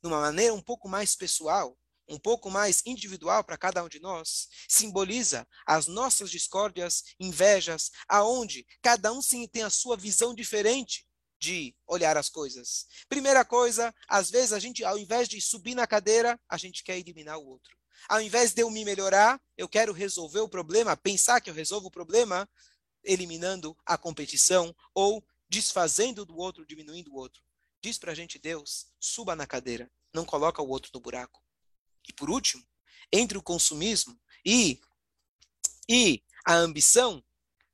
Numa 0.00 0.20
maneira 0.20 0.54
um 0.54 0.62
pouco 0.62 0.88
mais 0.88 1.16
pessoal, 1.16 1.76
um 2.08 2.18
pouco 2.18 2.50
mais 2.50 2.82
individual 2.86 3.42
para 3.42 3.58
cada 3.58 3.82
um 3.82 3.88
de 3.88 4.00
nós, 4.00 4.48
simboliza 4.68 5.46
as 5.66 5.88
nossas 5.88 6.30
discórdias, 6.30 7.02
invejas, 7.18 7.90
aonde 8.08 8.66
cada 8.80 9.12
um 9.12 9.20
sim 9.20 9.46
tem 9.48 9.62
a 9.62 9.70
sua 9.70 9.96
visão 9.96 10.34
diferente 10.34 11.04
de 11.40 11.74
olhar 11.86 12.16
as 12.16 12.28
coisas. 12.28 12.86
Primeira 13.08 13.44
coisa, 13.44 13.92
às 14.06 14.30
vezes 14.30 14.52
a 14.52 14.58
gente, 14.60 14.84
ao 14.84 14.98
invés 14.98 15.28
de 15.28 15.40
subir 15.40 15.74
na 15.74 15.86
cadeira, 15.86 16.38
a 16.48 16.56
gente 16.56 16.84
quer 16.84 16.98
eliminar 16.98 17.38
o 17.38 17.46
outro. 17.46 17.79
Ao 18.08 18.20
invés 18.20 18.52
de 18.52 18.62
eu 18.62 18.70
me 18.70 18.84
melhorar, 18.84 19.40
eu 19.56 19.68
quero 19.68 19.92
resolver 19.92 20.40
o 20.40 20.48
problema, 20.48 20.96
pensar 20.96 21.40
que 21.40 21.50
eu 21.50 21.54
resolvo 21.54 21.88
o 21.88 21.90
problema, 21.90 22.48
eliminando 23.04 23.76
a 23.84 23.96
competição 23.96 24.74
ou 24.94 25.24
desfazendo 25.48 26.24
do 26.24 26.36
outro, 26.36 26.66
diminuindo 26.66 27.12
o 27.12 27.16
outro. 27.16 27.42
Diz 27.82 27.98
para 27.98 28.12
a 28.12 28.14
gente 28.14 28.38
Deus, 28.38 28.86
suba 28.98 29.34
na 29.34 29.46
cadeira, 29.46 29.90
não 30.12 30.24
coloca 30.24 30.62
o 30.62 30.68
outro 30.68 30.90
no 30.94 31.00
buraco. 31.00 31.42
E 32.08 32.12
por 32.12 32.30
último, 32.30 32.66
entre 33.12 33.36
o 33.38 33.42
consumismo 33.42 34.18
e, 34.44 34.80
e 35.88 36.22
a 36.44 36.54
ambição, 36.54 37.24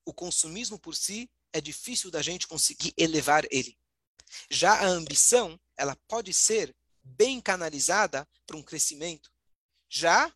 o 0.04 0.12
consumismo 0.12 0.78
por 0.78 0.94
si 0.94 1.30
é 1.52 1.60
difícil 1.60 2.10
da 2.10 2.22
gente 2.22 2.46
conseguir 2.46 2.94
elevar 2.96 3.44
ele. 3.50 3.76
Já 4.50 4.74
a 4.74 4.86
ambição, 4.86 5.58
ela 5.76 5.96
pode 6.08 6.32
ser 6.32 6.74
bem 7.02 7.40
canalizada 7.40 8.28
para 8.46 8.56
um 8.56 8.62
crescimento. 8.62 9.30
Já 9.88 10.32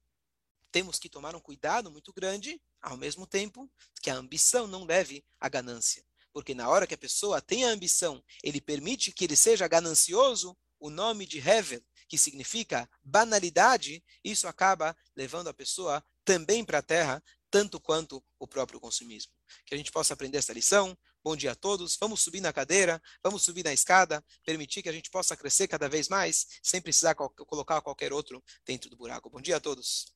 temos 0.70 0.98
que 0.98 1.08
tomar 1.08 1.34
um 1.34 1.40
cuidado 1.40 1.90
muito 1.90 2.12
grande, 2.12 2.60
ao 2.80 2.96
mesmo 2.96 3.26
tempo 3.26 3.70
que 4.00 4.10
a 4.10 4.14
ambição 4.14 4.66
não 4.66 4.84
leve 4.84 5.24
à 5.38 5.48
ganância. 5.48 6.04
Porque 6.32 6.54
na 6.54 6.68
hora 6.68 6.86
que 6.86 6.94
a 6.94 6.98
pessoa 6.98 7.40
tem 7.40 7.64
a 7.64 7.70
ambição, 7.70 8.22
ele 8.42 8.60
permite 8.60 9.12
que 9.12 9.24
ele 9.24 9.36
seja 9.36 9.66
ganancioso, 9.66 10.56
o 10.78 10.88
nome 10.88 11.26
de 11.26 11.38
Hevel, 11.38 11.82
que 12.08 12.16
significa 12.16 12.88
banalidade, 13.02 14.02
isso 14.24 14.48
acaba 14.48 14.96
levando 15.14 15.48
a 15.48 15.54
pessoa 15.54 16.04
também 16.24 16.64
para 16.64 16.78
a 16.78 16.82
terra, 16.82 17.22
tanto 17.50 17.80
quanto 17.80 18.24
o 18.38 18.46
próprio 18.46 18.80
consumismo. 18.80 19.32
Que 19.66 19.74
a 19.74 19.76
gente 19.78 19.92
possa 19.92 20.14
aprender 20.14 20.38
essa 20.38 20.52
lição. 20.52 20.96
Bom 21.22 21.36
dia 21.36 21.52
a 21.52 21.54
todos. 21.54 21.98
Vamos 22.00 22.22
subir 22.22 22.40
na 22.40 22.52
cadeira, 22.52 23.00
vamos 23.22 23.42
subir 23.42 23.62
na 23.62 23.72
escada, 23.72 24.24
permitir 24.44 24.82
que 24.82 24.88
a 24.88 24.92
gente 24.92 25.10
possa 25.10 25.36
crescer 25.36 25.68
cada 25.68 25.88
vez 25.88 26.08
mais, 26.08 26.46
sem 26.62 26.80
precisar 26.80 27.14
co 27.14 27.28
colocar 27.30 27.80
qualquer 27.82 28.12
outro 28.12 28.42
dentro 28.66 28.88
do 28.88 28.96
buraco. 28.96 29.28
Bom 29.28 29.40
dia 29.40 29.56
a 29.56 29.60
todos. 29.60 30.14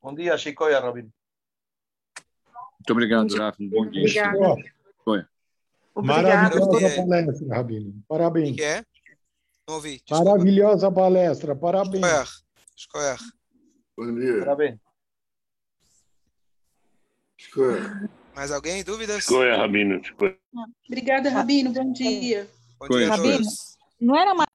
Bom 0.00 0.14
dia, 0.14 0.36
Chico 0.38 0.68
e 0.68 0.72
Rabin. 0.72 1.12
Muito 2.78 2.92
obrigado, 2.92 3.36
Rafa. 3.36 3.58
Bom 3.60 3.90
dia. 3.90 4.04
Obrigado. 4.04 4.56
Maravilhosa 5.94 6.96
palestra, 6.96 7.56
Rabino. 7.56 8.04
Parabéns. 8.08 8.52
O 8.52 8.56
que 8.56 8.62
é? 8.62 8.84
Não 9.66 9.74
ouvi. 9.74 9.96
Desculpa. 9.98 10.24
Maravilhosa 10.24 10.92
palestra, 10.92 11.56
parabéns. 11.56 12.44
Escolher. 12.76 13.18
Bom 13.96 14.14
dia. 14.14 14.38
Parabéns. 14.40 14.78
Escolher. 17.38 18.10
Mais 18.36 18.52
alguém? 18.52 18.84
Dúvidas? 18.84 19.16
Escolher, 19.16 19.56
Rabino. 19.56 19.98
Obrigada, 20.86 21.30
Rabino. 21.30 21.72
Bom 21.72 21.90
dia. 21.90 22.46
Bom 22.78 22.86
dia 22.86 23.08
Rabino. 23.08 23.46
Não 23.98 24.14
era 24.14 24.34
mais 24.34 24.44